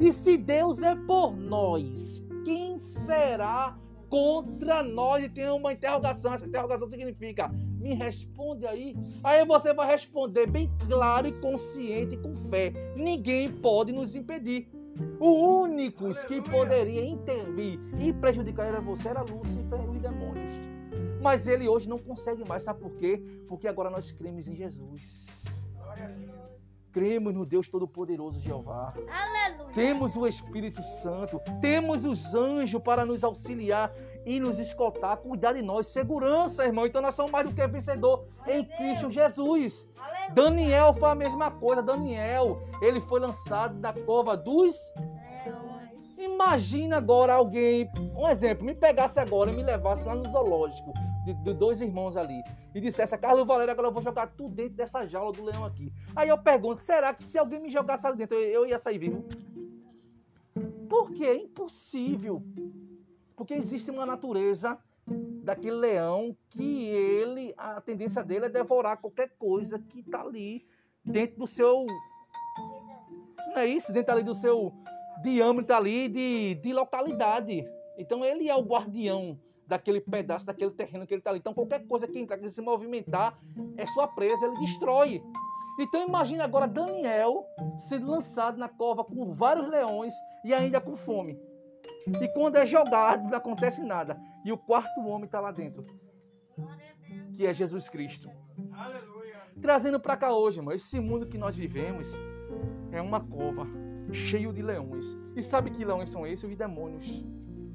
E 0.00 0.10
se 0.10 0.36
Deus 0.36 0.82
é 0.82 0.94
por 0.94 1.36
nós, 1.36 2.24
quem 2.44 2.78
será 2.78 3.78
contra 4.14 4.80
nós? 4.80 5.24
E 5.24 5.28
tem 5.28 5.48
uma 5.50 5.72
interrogação. 5.72 6.32
Essa 6.32 6.46
interrogação 6.46 6.88
significa: 6.88 7.48
me 7.48 7.94
responde 7.94 8.64
aí. 8.64 8.94
Aí 9.24 9.44
você 9.44 9.74
vai 9.74 9.88
responder 9.88 10.46
bem 10.46 10.70
claro 10.88 11.26
e 11.26 11.32
consciente 11.40 12.16
com 12.18 12.36
fé. 12.48 12.72
Ninguém 12.94 13.50
pode 13.50 13.90
nos 13.90 14.14
impedir. 14.14 14.68
O 15.18 15.62
único 15.62 16.08
que 16.28 16.40
poderia 16.40 17.04
intervir 17.04 17.80
e 17.98 18.12
prejudicar 18.12 18.68
era 18.68 18.80
você, 18.80 19.08
era 19.08 19.22
Lúcifer 19.22 19.80
e 19.80 19.88
os 19.88 20.00
demônios. 20.00 20.52
Mas 21.20 21.48
ele 21.48 21.66
hoje 21.66 21.88
não 21.88 21.98
consegue 21.98 22.48
mais, 22.48 22.62
sabe 22.62 22.80
por 22.80 22.92
quê? 22.92 23.20
Porque 23.48 23.66
agora 23.66 23.90
nós 23.90 24.12
cremos 24.12 24.46
em 24.46 24.54
Jesus. 24.54 25.66
Cremos 26.94 27.34
no 27.34 27.44
Deus 27.44 27.68
Todo-Poderoso 27.68 28.38
Jeová. 28.38 28.94
Aleluia. 29.10 29.74
Temos 29.74 30.16
o 30.16 30.28
Espírito 30.28 30.80
Santo, 30.80 31.40
temos 31.60 32.04
os 32.04 32.36
anjos 32.36 32.80
para 32.80 33.04
nos 33.04 33.24
auxiliar 33.24 33.92
e 34.24 34.38
nos 34.38 34.60
escoltar, 34.60 35.16
cuidar 35.16 35.54
de 35.54 35.60
nós. 35.60 35.88
Segurança, 35.88 36.64
irmão. 36.64 36.86
Então 36.86 37.02
nós 37.02 37.16
somos 37.16 37.32
mais 37.32 37.48
do 37.48 37.52
que 37.52 37.66
vencedor 37.66 38.24
em 38.46 38.64
Cristo 38.64 39.10
Jesus. 39.10 39.84
Daniel 40.32 40.94
foi 40.94 41.10
a 41.10 41.16
mesma 41.16 41.50
coisa. 41.50 41.82
Daniel, 41.82 42.62
ele 42.80 43.00
foi 43.00 43.18
lançado 43.18 43.74
da 43.80 43.92
cova 43.92 44.36
dos 44.36 44.94
Imagina 46.16 46.98
agora 46.98 47.34
alguém, 47.34 47.90
um 48.16 48.28
exemplo, 48.28 48.64
me 48.64 48.74
pegasse 48.74 49.18
agora 49.18 49.50
e 49.50 49.56
me 49.56 49.62
levasse 49.62 50.06
lá 50.06 50.14
no 50.14 50.26
zoológico 50.26 50.94
de, 51.24 51.34
de, 51.34 51.54
dois 51.54 51.80
irmãos 51.80 52.16
ali 52.16 52.42
e 52.74 52.80
dissesse, 52.80 53.16
Carlos 53.18 53.46
Valério, 53.46 53.72
agora 53.72 53.88
eu 53.88 53.92
vou 53.92 54.02
jogar 54.02 54.26
tudo 54.28 54.54
dentro 54.54 54.74
dessa 54.74 55.06
jaula 55.06 55.32
do 55.32 55.42
leão 55.42 55.64
aqui. 55.64 55.92
Aí 56.14 56.28
eu 56.28 56.38
pergunto, 56.38 56.80
será 56.80 57.14
que 57.14 57.24
se 57.24 57.38
alguém 57.38 57.60
me 57.60 57.70
jogasse 57.70 58.06
ali 58.06 58.16
dentro, 58.16 58.36
eu, 58.36 58.62
eu 58.62 58.66
ia 58.66 58.78
sair 58.78 58.98
vivo? 58.98 59.24
Por 60.88 61.10
quê? 61.12 61.24
É 61.24 61.36
impossível. 61.36 62.42
Porque 63.34 63.54
existe 63.54 63.90
uma 63.90 64.06
natureza 64.06 64.78
daquele 65.06 65.76
leão 65.76 66.36
que 66.50 66.86
ele, 66.88 67.54
a 67.56 67.80
tendência 67.80 68.22
dele 68.22 68.46
é 68.46 68.48
devorar 68.48 68.98
qualquer 68.98 69.30
coisa 69.38 69.78
que 69.78 70.00
está 70.00 70.20
ali 70.20 70.66
dentro 71.04 71.38
do 71.38 71.46
seu. 71.46 71.86
Não 73.48 73.58
é 73.58 73.66
isso? 73.66 73.92
Dentro 73.92 74.14
ali 74.14 74.22
do 74.22 74.34
seu 74.34 74.72
diâmetro 75.22 75.74
ali 75.74 76.08
de, 76.08 76.54
de 76.56 76.72
localidade. 76.72 77.64
Então 77.98 78.24
ele 78.24 78.48
é 78.48 78.54
o 78.54 78.62
guardião 78.62 79.38
daquele 79.74 80.00
pedaço, 80.00 80.46
daquele 80.46 80.70
terreno 80.70 81.06
que 81.06 81.12
ele 81.12 81.20
está 81.20 81.30
ali. 81.30 81.40
Então 81.40 81.52
qualquer 81.52 81.84
coisa 81.86 82.06
que 82.06 82.18
entrar, 82.18 82.38
que 82.38 82.48
se 82.48 82.62
movimentar, 82.62 83.36
é 83.76 83.84
sua 83.86 84.06
presa, 84.06 84.46
ele 84.46 84.56
destrói. 84.58 85.22
Então 85.80 86.06
imagine 86.06 86.40
agora 86.40 86.68
Daniel 86.68 87.44
sendo 87.76 88.08
lançado 88.08 88.56
na 88.56 88.68
cova 88.68 89.04
com 89.04 89.32
vários 89.32 89.68
leões 89.68 90.14
e 90.44 90.54
ainda 90.54 90.80
com 90.80 90.94
fome. 90.94 91.36
E 92.22 92.28
quando 92.28 92.56
é 92.56 92.64
jogado, 92.64 93.28
não 93.28 93.36
acontece 93.36 93.82
nada. 93.82 94.16
E 94.44 94.52
o 94.52 94.58
quarto 94.58 95.00
homem 95.00 95.24
está 95.24 95.40
lá 95.40 95.50
dentro. 95.50 95.84
Que 97.32 97.46
é 97.46 97.52
Jesus 97.52 97.88
Cristo. 97.88 98.30
Aleluia. 98.72 99.42
Trazendo 99.60 99.98
para 99.98 100.16
cá 100.16 100.32
hoje, 100.32 100.60
irmão, 100.60 100.72
esse 100.72 101.00
mundo 101.00 101.26
que 101.26 101.38
nós 101.38 101.56
vivemos 101.56 102.12
é 102.92 103.02
uma 103.02 103.20
cova 103.20 103.66
cheio 104.12 104.52
de 104.52 104.62
leões. 104.62 105.16
E 105.34 105.42
sabe 105.42 105.70
que 105.70 105.84
leões 105.84 106.10
são 106.10 106.24
esses? 106.24 106.48
Os 106.48 106.56
demônios. 106.56 107.24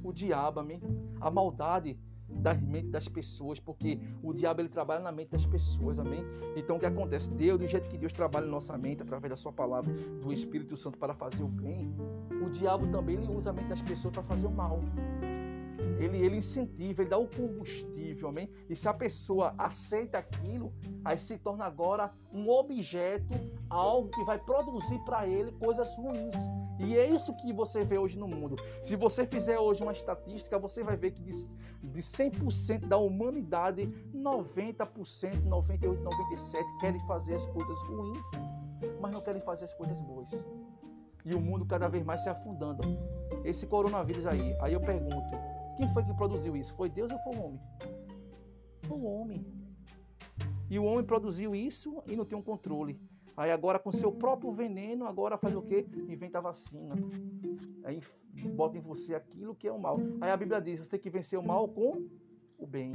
O 0.03 0.12
diabo, 0.12 0.59
amém? 0.59 0.81
A 1.19 1.29
maldade 1.29 1.97
da 2.29 2.53
mente 2.53 2.89
das 2.89 3.07
pessoas, 3.07 3.59
porque 3.59 3.99
o 4.23 4.33
diabo 4.33 4.62
ele 4.62 4.69
trabalha 4.69 5.01
na 5.01 5.12
mente 5.12 5.29
das 5.29 5.45
pessoas, 5.45 5.99
amém? 5.99 6.23
Então 6.55 6.77
o 6.77 6.79
que 6.79 6.85
acontece? 6.85 7.29
Deus, 7.31 7.59
do 7.59 7.67
jeito 7.67 7.89
que 7.89 7.97
Deus 7.97 8.13
trabalha 8.13 8.45
na 8.45 8.51
nossa 8.51 8.77
mente, 8.77 9.01
através 9.01 9.29
da 9.29 9.35
sua 9.35 9.51
palavra, 9.51 9.91
do 10.21 10.31
Espírito 10.31 10.77
Santo 10.77 10.97
para 10.97 11.13
fazer 11.13 11.43
o 11.43 11.47
bem, 11.47 11.93
o 12.45 12.49
diabo 12.49 12.88
também 12.88 13.17
ele 13.17 13.27
usa 13.27 13.49
a 13.49 13.53
mente 13.53 13.67
das 13.67 13.81
pessoas 13.81 14.13
para 14.13 14.23
fazer 14.23 14.47
o 14.47 14.51
mal. 14.51 14.79
Ele, 15.99 16.17
ele 16.17 16.38
incentiva, 16.38 17.01
ele 17.01 17.09
dá 17.09 17.17
o 17.17 17.27
combustível, 17.27 18.29
amém? 18.29 18.49
E 18.69 18.75
se 18.75 18.88
a 18.88 18.93
pessoa 18.93 19.53
aceita 19.57 20.17
aquilo, 20.17 20.73
aí 21.03 21.17
se 21.17 21.38
torna 21.38 21.65
agora 21.65 22.13
um 22.31 22.49
objeto, 22.49 23.33
algo 23.69 24.10
que 24.10 24.23
vai 24.23 24.38
produzir 24.38 24.99
para 24.99 25.27
ele 25.27 25.51
coisas 25.53 25.95
ruins. 25.95 26.36
E 26.79 26.97
é 26.97 27.10
isso 27.10 27.36
que 27.36 27.51
você 27.53 27.84
vê 27.84 27.97
hoje 27.97 28.17
no 28.17 28.27
mundo. 28.27 28.55
Se 28.82 28.95
você 28.95 29.25
fizer 29.27 29.60
hoje 29.60 29.84
uma 29.84 29.91
estatística, 29.91 30.58
você 30.58 30.84
vai 30.84 30.95
ver 30.95 31.12
que 31.12 31.21
de, 31.21 31.32
de 31.84 32.01
100% 32.01 32.88
da 32.88 32.97
humanidade, 32.97 33.88
90%, 34.15 35.43
98%, 35.43 36.03
97% 36.03 36.77
querem 36.79 36.99
fazer 37.05 37.36
as 37.36 37.45
coisas 37.47 37.82
ruins, 37.84 38.25
mas 38.99 39.12
não 39.12 39.21
querem 39.21 39.41
fazer 39.41 39.65
as 39.65 39.73
coisas 39.73 40.01
boas. 40.01 40.45
E 41.25 41.36
o 41.36 41.41
mundo 41.41 41.65
cada 41.65 41.88
vez 41.88 42.03
mais 42.03 42.21
se 42.21 42.29
afundando. 42.29 42.82
Esse 43.43 43.67
coronavírus 43.67 44.25
aí, 44.25 44.55
aí 44.62 44.73
eu 44.73 44.82
pergunto, 44.82 45.38
quem 45.75 45.88
foi 45.93 46.03
que 46.03 46.13
produziu 46.13 46.55
isso? 46.55 46.73
Foi 46.75 46.89
Deus 46.89 47.12
ou 47.12 47.19
foi 47.19 47.36
o 47.36 47.43
homem? 47.43 47.62
Foi 48.84 48.97
o 48.97 49.03
homem. 49.03 49.45
E 50.69 50.79
o 50.79 50.86
homem 50.86 51.03
produziu 51.03 51.53
isso 51.53 52.01
e 52.08 52.15
não 52.15 52.23
tem 52.23 52.38
um 52.38 52.41
controle. 52.41 52.99
Aí 53.39 53.52
agora 53.52 53.80
com 53.80 53.89
seu 53.89 54.12
próprio 54.12 54.52
veneno, 54.52 55.06
agora 55.06 55.38
faz 55.38 55.56
o 55.56 55.62
quê? 55.62 55.88
Inventa 56.10 56.41
vacina. 56.41 56.93
Aí 57.86 58.02
bota 58.54 58.78
em 58.78 58.82
você 58.82 59.15
aquilo 59.15 59.56
que 59.56 59.65
é 59.65 59.71
o 59.71 59.80
mal. 59.80 59.97
Aí 60.19 60.30
a 60.30 60.36
Bíblia 60.36 60.60
diz, 60.60 60.82
você 60.82 60.89
tem 60.89 60.99
que 60.99 61.10
vencer 61.10 61.39
o 61.39 61.41
mal 61.41 61.65
com 61.69 62.06
o 62.58 62.67
bem. 62.67 62.91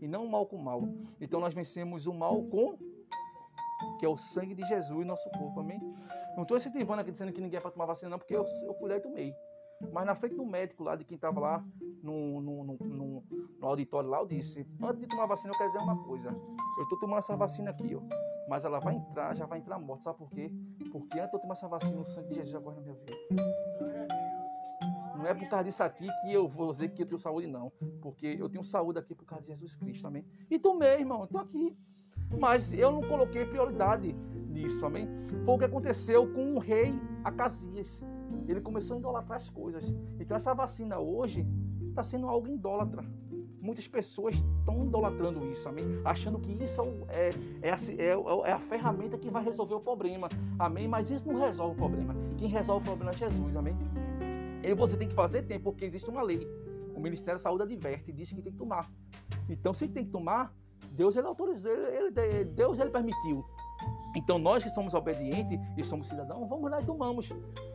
E 0.00 0.08
não 0.08 0.24
o 0.24 0.30
mal 0.30 0.46
com 0.46 0.56
o 0.56 0.64
mal. 0.64 0.80
Então 1.20 1.40
nós 1.40 1.52
vencemos 1.52 2.06
o 2.06 2.14
mal 2.14 2.42
com 2.44 2.78
que 3.98 4.06
é 4.06 4.08
o 4.08 4.16
sangue 4.16 4.54
de 4.54 4.62
Jesus, 4.62 5.06
nosso 5.06 5.28
corpo, 5.32 5.60
amém? 5.60 5.78
Não 6.34 6.44
estou 6.44 6.56
incentivando 6.56 7.02
aqui 7.02 7.12
dizendo 7.12 7.30
que 7.30 7.40
ninguém 7.42 7.58
é 7.58 7.60
para 7.60 7.70
tomar 7.70 7.84
vacina, 7.84 8.08
não, 8.08 8.18
porque 8.18 8.34
eu, 8.34 8.46
eu 8.64 8.72
fui 8.78 8.88
lá 8.88 8.96
e 8.96 9.00
tomei. 9.00 9.34
Mas 9.92 10.06
na 10.06 10.14
frente 10.14 10.36
do 10.36 10.46
médico 10.46 10.84
lá, 10.84 10.96
de 10.96 11.04
quem 11.04 11.16
estava 11.16 11.38
lá 11.38 11.64
no, 12.02 12.40
no, 12.40 12.64
no, 12.64 12.78
no, 12.80 13.24
auditório 13.60 14.08
lá, 14.08 14.20
eu 14.20 14.26
disse, 14.26 14.66
antes 14.82 15.02
de 15.02 15.06
tomar 15.06 15.26
vacina, 15.26 15.52
eu 15.52 15.58
quero 15.58 15.70
dizer 15.70 15.84
uma 15.84 16.02
coisa. 16.02 16.30
Eu 16.78 16.84
estou 16.84 16.98
tomando 16.98 17.18
essa 17.18 17.36
vacina 17.36 17.72
aqui, 17.72 17.94
ó. 17.94 18.25
Mas 18.48 18.64
ela 18.64 18.78
vai 18.78 18.94
entrar, 18.94 19.34
já 19.34 19.46
vai 19.46 19.58
entrar 19.58 19.78
morta. 19.78 20.04
Sabe 20.04 20.18
por 20.18 20.30
quê? 20.30 20.50
Porque 20.92 21.18
antes 21.18 21.30
de 21.30 21.36
eu 21.36 21.40
tomar 21.40 21.54
essa 21.54 21.68
vacina, 21.68 22.00
o 22.00 22.04
sangue 22.04 22.28
de 22.28 22.34
Jesus 22.36 22.62
corre 22.62 22.76
na 22.76 22.82
minha 22.82 22.94
vida. 22.94 23.16
Não 25.16 25.26
é 25.26 25.34
por 25.34 25.48
causa 25.48 25.64
disso 25.64 25.82
aqui 25.82 26.06
que 26.22 26.32
eu 26.32 26.46
vou 26.46 26.70
dizer 26.70 26.90
que 26.90 27.02
eu 27.02 27.06
tenho 27.06 27.18
saúde, 27.18 27.46
não. 27.46 27.72
Porque 28.00 28.36
eu 28.38 28.48
tenho 28.48 28.62
saúde 28.62 28.98
aqui 28.98 29.14
por 29.14 29.24
causa 29.24 29.42
de 29.42 29.48
Jesus 29.48 29.74
Cristo, 29.74 30.06
amém? 30.06 30.24
E 30.50 30.58
tomei, 30.58 31.00
irmão, 31.00 31.24
estou 31.24 31.40
aqui. 31.40 31.76
Mas 32.38 32.72
eu 32.72 32.92
não 32.92 33.02
coloquei 33.02 33.44
prioridade 33.44 34.12
nisso, 34.12 34.84
amém? 34.84 35.08
Foi 35.44 35.54
o 35.54 35.58
que 35.58 35.64
aconteceu 35.64 36.32
com 36.32 36.54
o 36.54 36.58
rei 36.58 36.94
Acasias. 37.24 38.02
Ele 38.46 38.60
começou 38.60 38.96
a 38.96 38.98
idolatrar 38.98 39.36
as 39.36 39.48
coisas. 39.48 39.94
Então 40.20 40.36
essa 40.36 40.54
vacina 40.54 40.98
hoje 40.98 41.46
está 41.88 42.02
sendo 42.02 42.28
algo 42.28 42.48
idólatra. 42.48 43.02
Muitas 43.66 43.88
pessoas 43.88 44.36
estão 44.36 44.84
idolatrando 44.84 45.44
isso, 45.50 45.68
amém? 45.68 45.84
Achando 46.04 46.38
que 46.38 46.52
isso 46.52 46.82
é, 47.08 47.30
é, 47.62 47.70
é, 47.70 48.48
é, 48.48 48.52
a 48.52 48.60
ferramenta 48.60 49.18
que 49.18 49.28
vai 49.28 49.42
resolver 49.42 49.74
o 49.74 49.80
problema, 49.80 50.28
amém? 50.56 50.86
Mas 50.86 51.10
isso 51.10 51.26
não 51.26 51.40
resolve 51.40 51.74
o 51.74 51.76
problema. 51.76 52.14
Quem 52.38 52.46
resolve 52.46 52.84
o 52.84 52.86
problema 52.86 53.10
é 53.10 53.16
Jesus, 53.16 53.56
amém? 53.56 53.76
E 54.62 54.72
você 54.72 54.96
tem 54.96 55.08
que 55.08 55.14
fazer 55.14 55.42
tempo, 55.42 55.72
porque 55.72 55.84
existe 55.84 56.08
uma 56.08 56.22
lei. 56.22 56.46
O 56.94 57.00
Ministério 57.00 57.40
da 57.40 57.42
Saúde 57.42 57.64
adverte 57.64 58.08
e 58.10 58.12
diz 58.12 58.30
que 58.30 58.40
tem 58.40 58.52
que 58.52 58.58
tomar. 58.58 58.88
Então, 59.48 59.74
se 59.74 59.88
tem 59.88 60.04
que 60.04 60.12
tomar, 60.12 60.54
Deus 60.92 61.16
ele 61.16 61.26
autorizou, 61.26 61.72
ele, 61.72 62.12
ele, 62.20 62.44
Deus 62.44 62.78
ele 62.78 62.90
permitiu. 62.90 63.44
Então, 64.16 64.38
nós 64.38 64.62
que 64.62 64.70
somos 64.70 64.94
obedientes 64.94 65.58
e 65.76 65.82
somos 65.82 66.06
cidadãos, 66.06 66.48
vamos 66.48 66.70
lá 66.70 66.80
e 66.80 66.84
tomamos. 66.84 67.30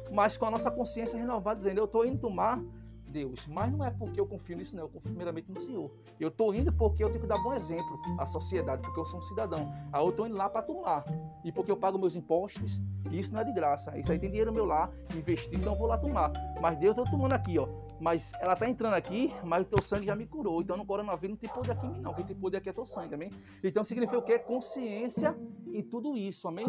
Mas 0.09 0.37
com 0.37 0.45
a 0.45 0.51
nossa 0.51 0.71
consciência 0.71 1.19
renovada, 1.19 1.57
dizendo: 1.57 1.79
Eu 1.79 1.85
estou 1.85 2.05
indo 2.05 2.17
tomar 2.17 2.63
Deus. 3.11 3.47
Mas 3.47 3.71
não 3.71 3.85
é 3.85 3.91
porque 3.91 4.19
eu 4.19 4.25
confio 4.25 4.57
nisso, 4.57 4.75
não. 4.75 4.83
Eu 4.83 4.89
confio 4.89 5.09
primeiramente 5.09 5.51
no 5.51 5.59
Senhor. 5.59 5.91
Eu 6.19 6.29
estou 6.29 6.53
indo 6.55 6.71
porque 6.71 7.03
eu 7.03 7.09
tenho 7.09 7.21
que 7.21 7.27
dar 7.27 7.37
bom 7.37 7.53
exemplo 7.53 7.99
à 8.17 8.25
sociedade, 8.25 8.81
porque 8.81 8.99
eu 8.99 9.05
sou 9.05 9.19
um 9.19 9.21
cidadão. 9.21 9.71
Aí 9.91 10.01
eu 10.01 10.09
estou 10.09 10.25
indo 10.25 10.35
lá 10.35 10.49
para 10.49 10.61
tomar. 10.61 11.05
E 11.43 11.51
porque 11.51 11.71
eu 11.71 11.77
pago 11.77 11.99
meus 11.99 12.15
impostos. 12.15 12.81
Isso 13.11 13.33
não 13.33 13.41
é 13.41 13.43
de 13.43 13.53
graça. 13.53 13.97
Isso 13.97 14.11
aí 14.11 14.17
tem 14.17 14.29
dinheiro 14.29 14.53
meu 14.53 14.65
lá, 14.65 14.89
investir, 15.15 15.59
então 15.59 15.73
eu 15.73 15.77
vou 15.77 15.87
lá 15.87 15.97
tomar. 15.97 16.31
Mas 16.61 16.77
Deus, 16.77 16.95
eu 16.95 17.03
estou 17.03 17.17
tomando 17.17 17.33
aqui, 17.33 17.59
ó. 17.59 17.67
Mas 17.99 18.31
ela 18.39 18.53
está 18.53 18.67
entrando 18.67 18.93
aqui, 18.93 19.31
mas 19.43 19.65
o 19.65 19.69
teu 19.69 19.81
sangue 19.81 20.07
já 20.07 20.15
me 20.15 20.25
curou. 20.25 20.61
Então 20.61 20.77
no 20.77 20.85
coronavírus 20.85 21.35
não 21.35 21.37
tem 21.37 21.49
poder 21.49 21.71
aqui 21.71 21.85
em 21.85 21.91
mim, 21.91 21.99
não. 21.99 22.13
Quem 22.13 22.25
tem 22.25 22.35
poder 22.35 22.57
aqui 22.57 22.69
é 22.69 22.73
teu 22.73 22.85
sangue, 22.85 23.13
amém? 23.13 23.31
Então 23.63 23.83
significa 23.83 24.17
o 24.17 24.21
quê? 24.21 24.39
Consciência 24.39 25.37
em 25.73 25.83
tudo 25.83 26.17
isso, 26.17 26.47
amém? 26.47 26.67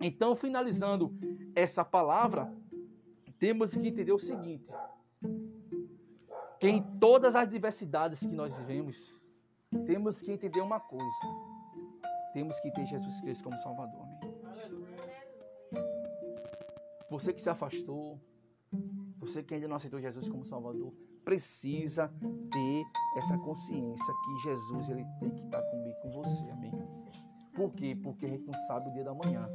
Então, 0.00 0.34
finalizando 0.34 1.12
essa 1.54 1.84
palavra, 1.84 2.52
temos 3.38 3.72
que 3.72 3.88
entender 3.88 4.12
o 4.12 4.18
seguinte: 4.18 4.72
que 6.58 6.68
em 6.68 6.82
todas 6.98 7.36
as 7.36 7.48
diversidades 7.48 8.20
que 8.20 8.34
nós 8.34 8.54
vivemos, 8.56 9.16
temos 9.86 10.20
que 10.22 10.32
entender 10.32 10.60
uma 10.60 10.80
coisa: 10.80 11.20
temos 12.32 12.58
que 12.60 12.70
ter 12.72 12.86
Jesus 12.86 13.20
Cristo 13.20 13.44
como 13.44 13.56
Salvador. 13.58 14.06
Você 17.10 17.32
que 17.32 17.40
se 17.40 17.50
afastou, 17.50 18.20
você 19.18 19.42
que 19.42 19.54
ainda 19.54 19.68
não 19.68 19.76
aceitou 19.76 20.00
Jesus 20.00 20.28
como 20.28 20.44
Salvador, 20.44 20.92
precisa 21.24 22.12
ter 22.52 22.84
essa 23.16 23.36
consciência 23.38 24.14
que 24.24 24.50
Jesus 24.50 24.88
ele 24.88 25.04
tem 25.20 25.30
que 25.30 25.42
estar 25.42 25.62
comigo, 25.62 25.96
com 26.00 26.10
você. 26.10 26.48
Amém? 26.50 26.72
Por 27.54 27.72
quê? 27.72 27.96
Porque 28.02 28.26
a 28.26 28.28
gente 28.28 28.44
não 28.44 28.54
sabe 28.66 28.90
o 28.90 28.92
dia 28.92 29.04
da 29.04 29.14
manhã. 29.14 29.48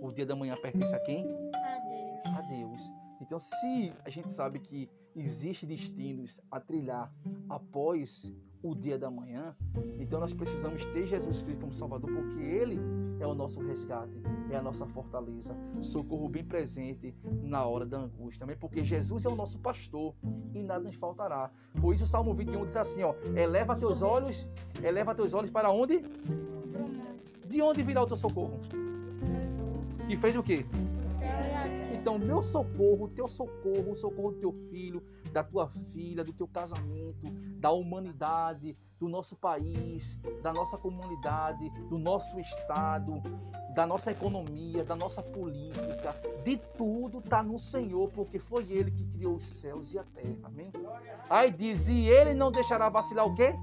O 0.00 0.12
dia 0.12 0.24
da 0.24 0.36
manhã 0.36 0.56
pertence 0.62 0.94
a 0.94 1.00
quem? 1.00 1.24
A 1.54 1.78
Deus. 1.80 2.36
A 2.36 2.40
Deus. 2.42 2.92
Então, 3.20 3.38
se 3.38 3.92
a 4.04 4.10
gente 4.10 4.30
sabe 4.30 4.60
que 4.60 4.88
existe 5.18 5.66
destinos 5.66 6.40
a 6.50 6.60
trilhar 6.60 7.12
após 7.48 8.32
o 8.62 8.74
dia 8.74 8.98
da 8.98 9.10
manhã, 9.10 9.54
então 9.98 10.18
nós 10.18 10.34
precisamos 10.34 10.84
ter 10.86 11.06
Jesus 11.06 11.42
Cristo 11.42 11.60
como 11.60 11.72
Salvador, 11.72 12.10
porque 12.10 12.40
Ele 12.40 12.78
é 13.20 13.26
o 13.26 13.34
nosso 13.34 13.60
resgate, 13.60 14.20
é 14.50 14.56
a 14.56 14.62
nossa 14.62 14.86
fortaleza, 14.86 15.56
socorro 15.80 16.28
bem 16.28 16.44
presente 16.44 17.14
na 17.42 17.64
hora 17.64 17.86
da 17.86 17.98
angústia, 17.98 18.40
também 18.40 18.56
porque 18.56 18.82
Jesus 18.82 19.24
é 19.24 19.28
o 19.28 19.36
nosso 19.36 19.58
pastor 19.58 20.14
e 20.54 20.62
nada 20.62 20.84
nos 20.84 20.96
faltará. 20.96 21.50
Por 21.80 21.94
isso 21.94 22.04
o 22.04 22.06
Salmo 22.06 22.34
21 22.34 22.64
diz 22.64 22.76
assim, 22.76 23.02
ó, 23.02 23.14
eleva 23.36 23.76
teus 23.76 24.02
olhos, 24.02 24.46
eleva 24.82 25.14
teus 25.14 25.34
olhos 25.34 25.50
para 25.50 25.70
onde? 25.70 26.02
De 27.46 27.62
onde 27.62 27.82
virá 27.82 28.02
o 28.02 28.06
teu 28.06 28.16
socorro? 28.16 28.60
E 30.08 30.16
fez 30.16 30.36
o 30.36 30.42
quê? 30.42 30.64
Então, 32.00 32.16
meu 32.16 32.40
socorro, 32.40 33.08
teu 33.08 33.26
socorro, 33.26 33.90
o 33.90 33.94
socorro 33.94 34.30
do 34.30 34.38
teu 34.38 34.52
filho, 34.70 35.02
da 35.32 35.42
tua 35.42 35.68
filha, 35.92 36.22
do 36.22 36.32
teu 36.32 36.46
casamento, 36.46 37.26
da 37.58 37.72
humanidade, 37.72 38.76
do 39.00 39.08
nosso 39.08 39.36
país, 39.36 40.16
da 40.40 40.52
nossa 40.52 40.78
comunidade, 40.78 41.68
do 41.88 41.98
nosso 41.98 42.38
estado, 42.38 43.20
da 43.74 43.84
nossa 43.84 44.12
economia, 44.12 44.84
da 44.84 44.94
nossa 44.94 45.22
política, 45.22 46.14
de 46.44 46.56
tudo 46.76 47.18
está 47.18 47.42
no 47.42 47.58
Senhor, 47.58 48.08
porque 48.10 48.38
foi 48.38 48.70
Ele 48.70 48.92
que 48.92 49.04
criou 49.04 49.34
os 49.34 49.44
céus 49.44 49.92
e 49.92 49.98
a 49.98 50.04
terra. 50.04 50.38
Amém? 50.44 50.70
Aí 51.28 51.50
diz: 51.50 51.88
e 51.88 52.08
Ele 52.08 52.32
não 52.32 52.52
deixará 52.52 52.88
vacilar 52.88 53.26
o 53.26 53.34
quê? 53.34 53.54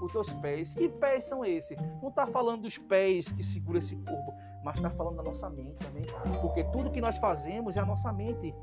Os 0.00 0.12
teus 0.12 0.32
pés. 0.34 0.74
Que 0.74 0.88
pés 0.88 1.24
são 1.24 1.44
esses? 1.44 1.76
Não 2.00 2.10
está 2.10 2.26
falando 2.26 2.62
dos 2.62 2.78
pés 2.78 3.32
que 3.32 3.42
segura 3.42 3.78
esse 3.78 3.96
corpo 3.96 4.32
mas 4.70 4.78
está 4.78 4.90
falando 4.90 5.16
da 5.16 5.22
nossa 5.22 5.48
mente 5.50 5.76
também. 5.76 6.04
Porque 6.40 6.64
tudo 6.64 6.90
que 6.90 7.00
nós 7.00 7.18
fazemos 7.18 7.76
é 7.76 7.80
a 7.80 7.86
nossa 7.86 8.12
mente 8.12 8.54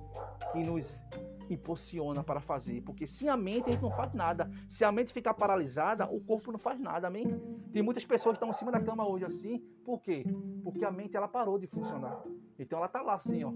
que 0.51 0.63
nos 0.63 1.03
impulsiona 1.49 2.23
para 2.23 2.39
fazer. 2.39 2.81
Porque 2.81 3.05
sem 3.05 3.29
a 3.29 3.37
mente 3.37 3.69
a 3.69 3.71
gente 3.71 3.81
não 3.81 3.91
faz 3.91 4.13
nada. 4.13 4.49
Se 4.67 4.83
a 4.83 4.91
mente 4.91 5.13
ficar 5.13 5.33
paralisada, 5.33 6.05
o 6.05 6.19
corpo 6.19 6.51
não 6.51 6.59
faz 6.59 6.79
nada, 6.79 7.07
amém? 7.07 7.25
Tem 7.71 7.81
muitas 7.81 8.05
pessoas 8.05 8.33
que 8.33 8.37
estão 8.37 8.49
em 8.49 8.53
cima 8.53 8.71
da 8.71 8.79
cama 8.79 9.07
hoje 9.07 9.25
assim. 9.25 9.59
Por 9.83 10.01
quê? 10.01 10.25
Porque 10.63 10.83
a 10.85 10.91
mente 10.91 11.15
ela 11.15 11.27
parou 11.27 11.57
de 11.57 11.67
funcionar. 11.67 12.21
Então 12.59 12.77
ela 12.77 12.87
está 12.87 13.01
lá 13.01 13.13
assim, 13.13 13.43
ó, 13.43 13.53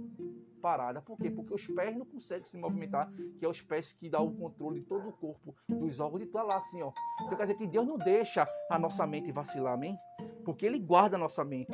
parada. 0.62 1.02
Por 1.02 1.18
quê? 1.18 1.30
Porque 1.30 1.54
os 1.54 1.68
pés 1.68 1.98
não 1.98 2.06
conseguem 2.06 2.44
se 2.44 2.58
movimentar, 2.58 3.12
que 3.38 3.46
é 3.46 3.48
os 3.48 3.62
pés 3.62 3.94
que 3.94 4.10
dão 4.10 4.28
o 4.28 4.34
controle 4.34 4.80
de 4.80 4.86
todo 4.86 5.10
o 5.10 5.14
corpo, 5.14 5.56
dos 5.68 6.00
órgãos, 6.00 6.22
de 6.22 6.28
estar 6.28 6.44
lá 6.44 6.58
assim, 6.58 6.82
ó. 6.82 6.92
Então 7.24 7.36
quer 7.36 7.44
dizer 7.44 7.56
que 7.56 7.68
Deus 7.68 7.88
não 7.88 7.98
deixa 7.98 8.48
a 8.70 8.78
nossa 8.78 9.06
mente 9.08 9.32
vacilar, 9.32 9.74
amém? 9.74 9.98
Porque 10.46 10.66
Ele 10.66 10.80
guarda 10.80 11.16
a 11.16 11.20
nossa 11.20 11.44
mente. 11.44 11.74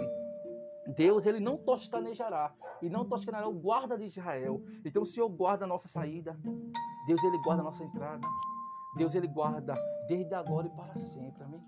Deus 0.95 1.25
ele 1.25 1.39
não 1.39 1.57
toscanejará 1.57 2.53
e 2.81 2.89
não 2.89 3.05
toscanejará 3.05 3.47
o 3.47 3.53
guarda 3.53 3.97
de 3.97 4.05
Israel. 4.05 4.61
Então 4.85 5.01
o 5.01 5.05
Senhor 5.05 5.27
guarda 5.29 5.65
a 5.65 5.67
nossa 5.67 5.87
saída. 5.87 6.39
Deus 7.07 7.23
ele 7.23 7.37
guarda 7.39 7.61
a 7.61 7.65
nossa 7.65 7.83
entrada. 7.83 8.27
Deus 8.95 9.13
ele 9.15 9.27
guarda 9.27 9.75
desde 10.07 10.33
agora 10.33 10.67
e 10.67 10.69
para 10.71 10.95
sempre. 10.97 11.43
Amém. 11.43 11.61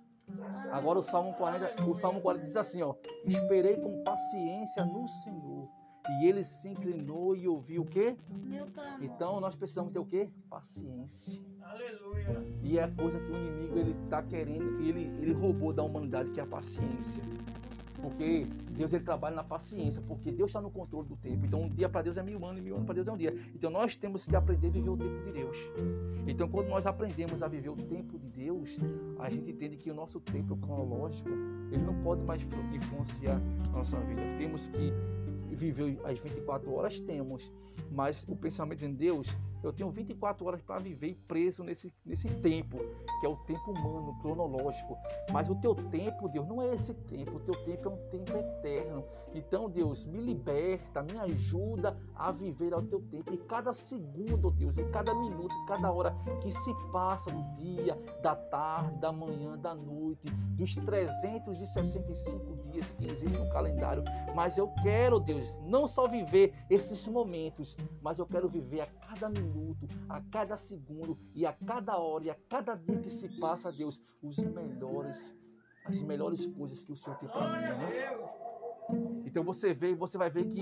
Agora 0.72 1.00
o 1.00 1.04
Salmo 1.04 1.34
40, 1.34 1.84
o 1.84 1.96
Salmo 1.96 2.22
40 2.22 2.46
diz 2.46 2.56
assim, 2.56 2.82
ó: 2.82 2.96
Esperei 3.26 3.78
com 3.78 4.04
paciência 4.04 4.86
no 4.86 5.08
Senhor, 5.08 5.68
e 6.08 6.26
ele 6.26 6.44
se 6.44 6.70
inclinou 6.70 7.36
e 7.36 7.48
ouviu 7.48 7.82
o 7.82 7.86
quê? 7.86 8.16
Então 9.02 9.40
nós 9.40 9.56
precisamos 9.56 9.92
ter 9.92 10.00
o 10.00 10.06
quê? 10.06 10.30
Paciência. 10.50 11.42
Aleluia. 11.62 12.46
E 12.64 12.78
é 12.78 12.84
a 12.84 12.92
coisa 12.92 13.20
que 13.20 13.32
o 13.32 13.36
inimigo 13.36 13.78
ele 13.78 13.96
tá 14.10 14.22
querendo, 14.22 14.80
ele 14.82 15.12
ele 15.22 15.34
roubou 15.34 15.74
da 15.74 15.84
humanidade 15.84 16.32
que 16.32 16.40
é 16.40 16.44
a 16.44 16.48
paciência. 16.48 17.24
Porque 18.02 18.48
Deus 18.72 18.94
ele 18.94 19.04
trabalha 19.04 19.36
na 19.36 19.44
paciência, 19.44 20.02
porque 20.08 20.32
Deus 20.32 20.50
está 20.50 20.62
no 20.62 20.72
controle 20.72 21.08
do 21.08 21.16
tempo. 21.16 21.46
Então, 21.46 21.64
um 21.64 21.70
dia 21.70 21.90
para 21.90 22.02
Deus 22.02 22.18
é 22.18 22.24
mil 22.24 22.44
anos, 22.46 22.60
e 22.60 22.62
mil 22.62 22.76
anos 22.76 22.86
para 22.86 22.96
Deus 22.96 23.08
é 23.08 23.12
um 23.12 23.18
dia. 23.18 23.34
Então, 23.54 23.70
nós 23.70 23.96
temos 23.96 24.26
que 24.26 24.36
aprender 24.36 24.68
a 24.68 24.72
viver 24.72 24.90
o 24.90 24.98
tempo 24.98 25.26
de 25.26 25.32
Deus. 25.32 25.58
Então, 26.28 26.48
quando 26.48 26.70
nós 26.70 26.86
aprendemos 26.86 27.44
a 27.44 27.48
viver 27.48 27.70
o 27.70 27.76
tempo 27.76 28.18
de 28.18 28.30
Deus, 28.30 28.78
a 29.20 29.30
gente 29.30 29.52
entende 29.52 29.78
que 29.78 29.92
o 29.92 29.94
nosso 29.94 30.20
tempo 30.20 30.56
cronológico 30.58 31.30
ele 31.72 31.84
não 31.84 32.02
pode 32.02 32.24
mais 32.24 32.42
influenciar 32.74 33.42
a 33.66 33.78
nossa 33.78 34.00
vida. 34.02 34.22
Temos 34.38 34.68
que 34.68 34.94
viver 35.56 36.00
as 36.06 36.20
24 36.20 36.74
horas, 36.74 37.00
temos, 37.00 37.52
mas 37.92 38.26
o 38.28 38.36
pensamento 38.36 38.84
em 38.86 38.94
Deus 38.94 39.36
eu 39.62 39.74
tenho 39.74 39.90
24 39.92 40.46
horas 40.46 40.62
para 40.62 40.80
viver 40.80 41.18
preso 41.28 41.64
nesse, 41.64 41.94
nesse 42.06 42.28
tempo, 42.36 42.78
que 43.20 43.26
é 43.26 43.30
o 43.30 43.36
tempo 43.36 43.72
humano, 43.72 44.18
cronológico. 44.22 44.98
Mas 45.32 45.50
o 45.50 45.56
teu 45.56 45.76
tempo, 45.76 46.30
Deus, 46.30 46.48
não 46.48 46.62
é 46.62 46.74
esse 46.74 46.94
tempo. 46.94 47.38
O 47.38 47.40
teu 47.42 47.56
tempo 47.66 47.90
é 47.90 47.92
um 47.92 48.10
tempo 48.10 48.38
eterno. 48.38 49.04
Então, 49.34 49.70
Deus, 49.70 50.06
me 50.06 50.20
liberta, 50.20 51.04
me 51.04 51.20
ajuda 51.20 51.96
a 52.16 52.32
viver 52.32 52.74
ao 52.74 52.82
teu 52.82 53.02
tempo. 53.02 53.34
E 53.34 53.38
cada 53.38 53.74
segundo, 53.74 54.50
Deus, 54.50 54.78
e 54.78 54.84
cada 54.86 55.14
minuto, 55.14 55.54
e 55.54 55.66
cada 55.68 55.92
hora 55.92 56.16
que 56.42 56.50
se 56.50 56.74
passa 56.92 57.30
do 57.30 57.44
dia, 57.58 57.96
da 58.24 58.36
tarde, 58.36 58.98
da 58.98 59.12
manhã, 59.12 59.58
da 59.58 59.76
noite, 59.76 60.26
dos 60.56 60.76
365 60.76 62.72
dias 62.72 62.94
que 62.94 63.06
existem 63.06 63.40
no 63.40 63.50
calendário. 63.52 64.04
Mas 64.34 64.58
eu 64.58 64.70
quero, 64.82 65.20
Deus, 65.20 65.58
não 65.64 65.88
só 65.88 66.08
viver 66.08 66.54
esses 66.70 67.06
momentos, 67.08 67.76
mas 68.02 68.20
eu 68.20 68.26
quero 68.26 68.48
viver 68.48 68.82
a 68.82 68.88
cada 68.88 69.30
minuto 69.30 69.49
minuto, 69.50 69.88
a 70.08 70.22
cada 70.22 70.56
segundo 70.56 71.18
e 71.34 71.46
a 71.46 71.54
cada 71.54 71.98
hora 71.98 72.26
e 72.26 72.30
a 72.30 72.36
cada 72.50 72.76
dia 72.76 73.00
que 73.00 73.10
se 73.10 73.28
passa, 73.40 73.72
Deus, 73.72 74.02
os 74.22 74.38
melhores, 74.38 75.36
as 75.86 76.02
melhores 76.02 76.48
coisas 76.48 76.84
que 76.84 76.92
o 76.92 76.96
Senhor 76.96 77.18
tem 77.18 77.30
para 77.30 77.48
mim, 77.48 77.62
né? 77.62 78.60
Então 79.26 79.44
você 79.44 79.74
vê, 79.74 79.94
você 79.94 80.18
vai 80.18 80.30
ver 80.30 80.46
que, 80.46 80.62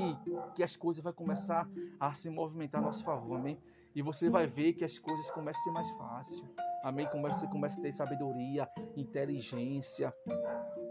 que 0.55 0.63
as 0.63 0.75
coisas 0.75 1.03
vão 1.03 1.13
começar 1.13 1.69
a 1.99 2.11
se 2.13 2.29
movimentar 2.29 2.81
a 2.81 2.85
nosso 2.85 3.03
favor, 3.03 3.37
amém? 3.37 3.57
E 3.95 4.01
você 4.01 4.29
vai 4.29 4.45
ver 4.45 4.73
que 4.73 4.83
as 4.83 4.99
coisas 4.99 5.31
começam 5.31 5.61
a 5.61 5.63
ser 5.63 5.71
mais 5.71 5.89
fáceis. 5.91 6.45
Amém? 6.83 7.07
Começa, 7.07 7.39
você 7.39 7.47
começa 7.47 7.79
a 7.79 7.81
ter 7.81 7.91
sabedoria, 7.91 8.69
inteligência. 8.95 10.13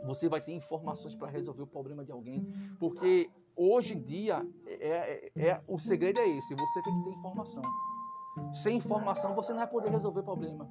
Você 0.06 0.28
vai 0.28 0.40
ter 0.40 0.52
informações 0.52 1.14
para 1.14 1.28
resolver 1.28 1.62
o 1.62 1.66
problema 1.66 2.04
de 2.04 2.12
alguém. 2.12 2.46
Porque 2.78 3.30
hoje 3.54 3.94
em 3.94 4.02
dia, 4.02 4.46
é, 4.66 5.30
é, 5.36 5.48
é, 5.48 5.60
o 5.66 5.78
segredo 5.78 6.20
é 6.20 6.28
esse: 6.28 6.54
você 6.54 6.82
tem 6.82 6.96
que 6.98 7.04
ter 7.04 7.16
informação. 7.18 7.62
Sem 8.52 8.76
informação, 8.76 9.34
você 9.34 9.52
não 9.52 9.60
vai 9.60 9.68
poder 9.68 9.90
resolver 9.90 10.20
o 10.20 10.24
problema. 10.24 10.70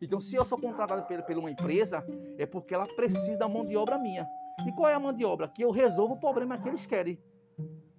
Então, 0.00 0.20
se 0.20 0.36
eu 0.36 0.44
sou 0.44 0.60
contratado 0.60 1.06
por, 1.06 1.22
por 1.22 1.38
uma 1.38 1.50
empresa, 1.50 2.04
é 2.38 2.46
porque 2.46 2.74
ela 2.74 2.86
precisa 2.94 3.36
da 3.36 3.48
mão 3.48 3.66
de 3.66 3.76
obra 3.76 3.98
minha. 3.98 4.26
E 4.66 4.72
qual 4.72 4.88
é 4.88 4.94
a 4.94 5.00
mão 5.00 5.12
de 5.12 5.24
obra? 5.24 5.48
Que 5.48 5.62
eu 5.62 5.70
resolvo 5.70 6.14
o 6.14 6.20
problema 6.20 6.58
que 6.58 6.68
eles 6.68 6.86
querem. 6.86 7.18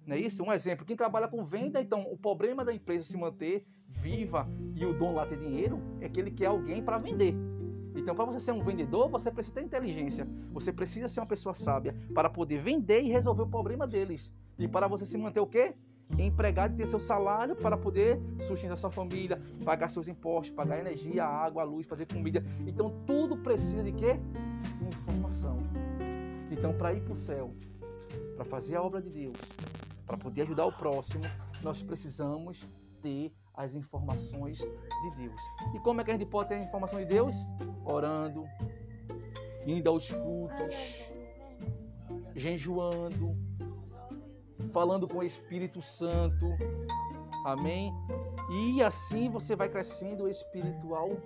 Não 0.06 0.16
é 0.16 0.18
isso? 0.18 0.42
Um 0.42 0.52
exemplo, 0.52 0.84
quem 0.84 0.96
trabalha 0.96 1.28
com 1.28 1.44
venda, 1.44 1.80
então 1.80 2.02
o 2.10 2.16
problema 2.16 2.64
da 2.64 2.72
empresa 2.72 3.04
se 3.04 3.16
manter 3.16 3.64
viva 3.86 4.48
e 4.74 4.84
o 4.84 4.92
dono 4.92 5.16
lá 5.16 5.26
ter 5.26 5.38
dinheiro 5.38 5.80
é 6.00 6.08
que 6.08 6.18
ele 6.18 6.30
quer 6.30 6.46
alguém 6.46 6.82
para 6.82 6.98
vender. 6.98 7.34
Então, 8.00 8.14
para 8.14 8.24
você 8.24 8.40
ser 8.40 8.52
um 8.52 8.62
vendedor, 8.64 9.10
você 9.10 9.30
precisa 9.30 9.56
ter 9.56 9.62
inteligência. 9.62 10.26
Você 10.52 10.72
precisa 10.72 11.06
ser 11.06 11.20
uma 11.20 11.26
pessoa 11.26 11.54
sábia 11.54 11.94
para 12.14 12.30
poder 12.30 12.56
vender 12.56 13.02
e 13.02 13.08
resolver 13.08 13.42
o 13.42 13.46
problema 13.46 13.86
deles. 13.86 14.32
E 14.58 14.66
para 14.66 14.88
você 14.88 15.04
se 15.04 15.18
manter 15.18 15.40
o 15.40 15.46
quê? 15.46 15.74
Empregado 16.18 16.72
e 16.72 16.76
ter 16.78 16.86
seu 16.86 16.98
salário 16.98 17.54
para 17.54 17.76
poder 17.76 18.18
sustentar 18.40 18.76
sua 18.76 18.90
família, 18.90 19.40
pagar 19.66 19.90
seus 19.90 20.08
impostos, 20.08 20.50
pagar 20.56 20.78
energia, 20.78 21.24
água, 21.26 21.62
luz, 21.62 21.86
fazer 21.86 22.06
comida. 22.06 22.42
Então, 22.66 22.90
tudo 23.06 23.36
precisa 23.36 23.84
de 23.84 23.92
quê? 23.92 24.18
De 24.78 24.88
informação. 24.88 25.58
Então, 26.50 26.72
para 26.72 26.94
ir 26.94 27.02
para 27.02 27.12
o 27.12 27.16
céu, 27.16 27.52
para 28.34 28.46
fazer 28.46 28.76
a 28.76 28.82
obra 28.82 29.02
de 29.02 29.10
Deus, 29.10 29.36
para 30.06 30.16
poder 30.16 30.42
ajudar 30.42 30.64
o 30.64 30.72
próximo, 30.72 31.24
nós 31.62 31.82
precisamos 31.82 32.66
ter 33.02 33.30
as 33.60 33.74
informações 33.74 34.58
de 34.58 35.10
Deus. 35.16 35.40
E 35.74 35.78
como 35.80 36.00
é 36.00 36.04
que 36.04 36.10
a 36.10 36.14
gente 36.14 36.26
pode 36.26 36.48
ter 36.48 36.56
a 36.56 36.62
informação 36.62 36.98
de 36.98 37.04
Deus? 37.04 37.34
Orando, 37.84 38.44
indo 39.66 39.88
aos 39.88 40.10
cultos, 40.10 40.74
jejuando, 42.34 43.30
falando 44.72 45.06
com 45.06 45.18
o 45.18 45.22
Espírito 45.22 45.82
Santo. 45.82 46.46
Amém? 47.44 47.92
E 48.50 48.82
assim 48.82 49.28
você 49.28 49.54
vai 49.54 49.68
crescendo 49.68 50.28
espiritualmente. 50.28 51.20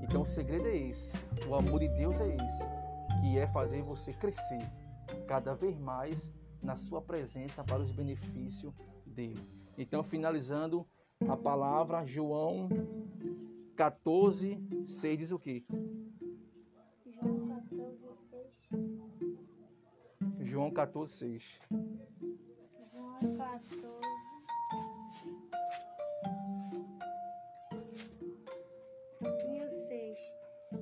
Então 0.00 0.22
o 0.22 0.26
segredo 0.26 0.66
é 0.66 0.76
esse. 0.76 1.16
O 1.48 1.54
amor 1.54 1.80
de 1.80 1.88
Deus 1.88 2.18
é 2.20 2.34
esse, 2.34 2.64
que 3.20 3.38
é 3.38 3.46
fazer 3.48 3.82
você 3.82 4.12
crescer 4.12 4.60
cada 5.26 5.54
vez 5.54 5.78
mais 5.78 6.32
na 6.62 6.74
sua 6.74 7.00
presença 7.00 7.64
para 7.64 7.80
os 7.80 7.90
benefícios 7.90 8.74
dele. 9.06 9.59
Então, 9.82 10.02
finalizando 10.02 10.86
a 11.26 11.34
palavra, 11.34 12.04
João 12.04 12.68
14, 13.74 14.62
6 14.84 15.18
diz 15.18 15.32
o 15.32 15.38
quê? 15.38 15.64
João 17.06 17.48
14, 17.48 17.98
6. 18.30 18.68
João 20.40 20.70
14, 20.70 21.12
6. 21.12 21.60
João 22.92 23.36
14. 23.38 23.80
E 29.48 29.62
o 29.62 29.70
6. 29.70 30.18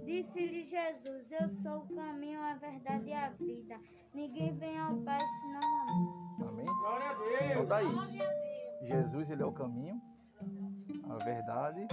Disse-lhe 0.02 0.64
Jesus: 0.64 1.30
Eu 1.30 1.48
sou 1.62 1.82
o 1.82 1.94
caminho, 1.94 2.40
a 2.40 2.54
verdade 2.54 3.10
e 3.10 3.14
a 3.14 3.28
vida. 3.30 3.78
Ninguém 4.12 4.52
vem 4.54 4.76
ao 4.76 4.96
Pai 5.02 5.20
senão 5.20 5.60
a 5.62 5.86
mim. 5.86 6.28
Amém? 6.48 6.66
Glória 6.66 7.10
a 7.10 7.14
Deus. 7.14 7.42
Então 7.42 7.66
tá 7.66 7.76
aí. 7.76 7.86
Jesus, 8.82 9.30
ele 9.30 9.42
é 9.42 9.46
o 9.46 9.52
caminho, 9.52 10.00
a 11.08 11.16
verdade 11.24 11.86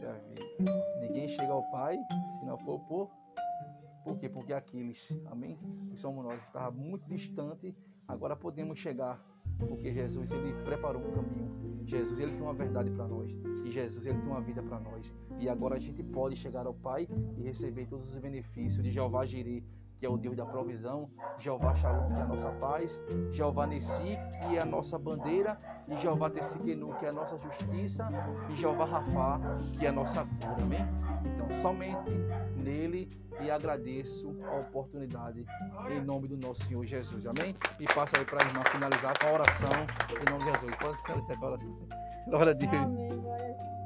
e 0.00 0.06
a 0.06 0.12
vida. 0.12 0.72
Ninguém 1.00 1.28
chega 1.28 1.52
ao 1.52 1.62
Pai 1.70 1.98
se 2.38 2.44
não 2.44 2.58
for 2.58 2.78
por 2.80 3.10
por 4.08 4.16
quê? 4.18 4.26
Porque 4.26 4.54
aqueles, 4.54 5.14
amém? 5.26 5.58
Que 5.90 5.96
somos 5.98 6.24
nós, 6.24 6.42
estava 6.42 6.70
muito 6.70 7.06
distante, 7.06 7.74
agora 8.06 8.34
podemos 8.34 8.78
chegar, 8.78 9.22
porque 9.58 9.92
Jesus 9.92 10.32
ele 10.32 10.54
preparou 10.64 11.02
um 11.02 11.12
caminho. 11.12 11.84
Jesus 11.84 12.18
ele 12.18 12.32
tem 12.32 12.40
uma 12.40 12.54
verdade 12.54 12.90
para 12.90 13.06
nós 13.06 13.30
e 13.64 13.70
Jesus 13.70 14.06
ele 14.06 14.18
tem 14.18 14.30
uma 14.30 14.40
vida 14.40 14.62
para 14.62 14.80
nós. 14.80 15.14
E 15.38 15.46
agora 15.46 15.76
a 15.76 15.78
gente 15.78 16.02
pode 16.02 16.36
chegar 16.36 16.66
ao 16.66 16.72
Pai 16.72 17.06
e 17.36 17.42
receber 17.42 17.86
todos 17.86 18.14
os 18.14 18.18
benefícios 18.18 18.82
de 18.82 18.90
Jeová 18.90 19.26
Jireh, 19.26 19.62
que 19.98 20.06
é 20.06 20.08
o 20.08 20.16
Deus 20.16 20.36
da 20.36 20.46
provisão, 20.46 21.10
Jeová 21.38 21.74
Shalom, 21.74 22.12
que 22.12 22.20
é 22.20 22.22
a 22.22 22.26
nossa 22.26 22.50
paz, 22.52 23.00
Jeová 23.30 23.66
Nessi, 23.66 24.18
que 24.42 24.56
é 24.56 24.62
a 24.62 24.64
nossa 24.64 24.98
bandeira, 24.98 25.58
e 25.88 25.96
Jeová 25.96 26.30
Tessiquenu, 26.30 26.94
que 26.94 27.06
é 27.06 27.08
a 27.08 27.12
nossa 27.12 27.36
justiça, 27.38 28.08
e 28.50 28.56
Jeová 28.56 28.84
Rafá, 28.84 29.40
que 29.78 29.86
é 29.86 29.88
a 29.88 29.92
nossa 29.92 30.24
cura. 30.24 30.62
Amém? 30.62 30.86
Então, 31.24 31.50
somente 31.50 32.10
nele 32.56 33.10
e 33.40 33.50
agradeço 33.50 34.36
a 34.46 34.56
oportunidade 34.60 35.44
em 35.90 36.00
nome 36.00 36.28
do 36.28 36.36
nosso 36.36 36.64
Senhor 36.64 36.84
Jesus. 36.84 37.26
Amém? 37.26 37.54
E 37.78 37.86
passa 37.86 38.18
aí 38.18 38.24
para 38.24 38.42
a 38.42 38.46
irmã 38.46 38.62
finalizar 38.64 39.18
com 39.18 39.26
a 39.28 39.32
oração 39.32 39.70
em 40.10 40.30
nome 40.30 40.44
de 40.44 40.52
Jesus. 40.52 40.76
Pode 40.76 41.02
finalizar 41.02 41.38
com 41.38 41.46
a 41.46 41.48
oração. 41.48 41.88
Glória 42.26 42.52
a 42.52 42.54
Deus. 42.54 42.78
Amém. 42.84 43.20
Glória 43.20 43.44
a 43.44 43.52
Deus. 43.52 43.77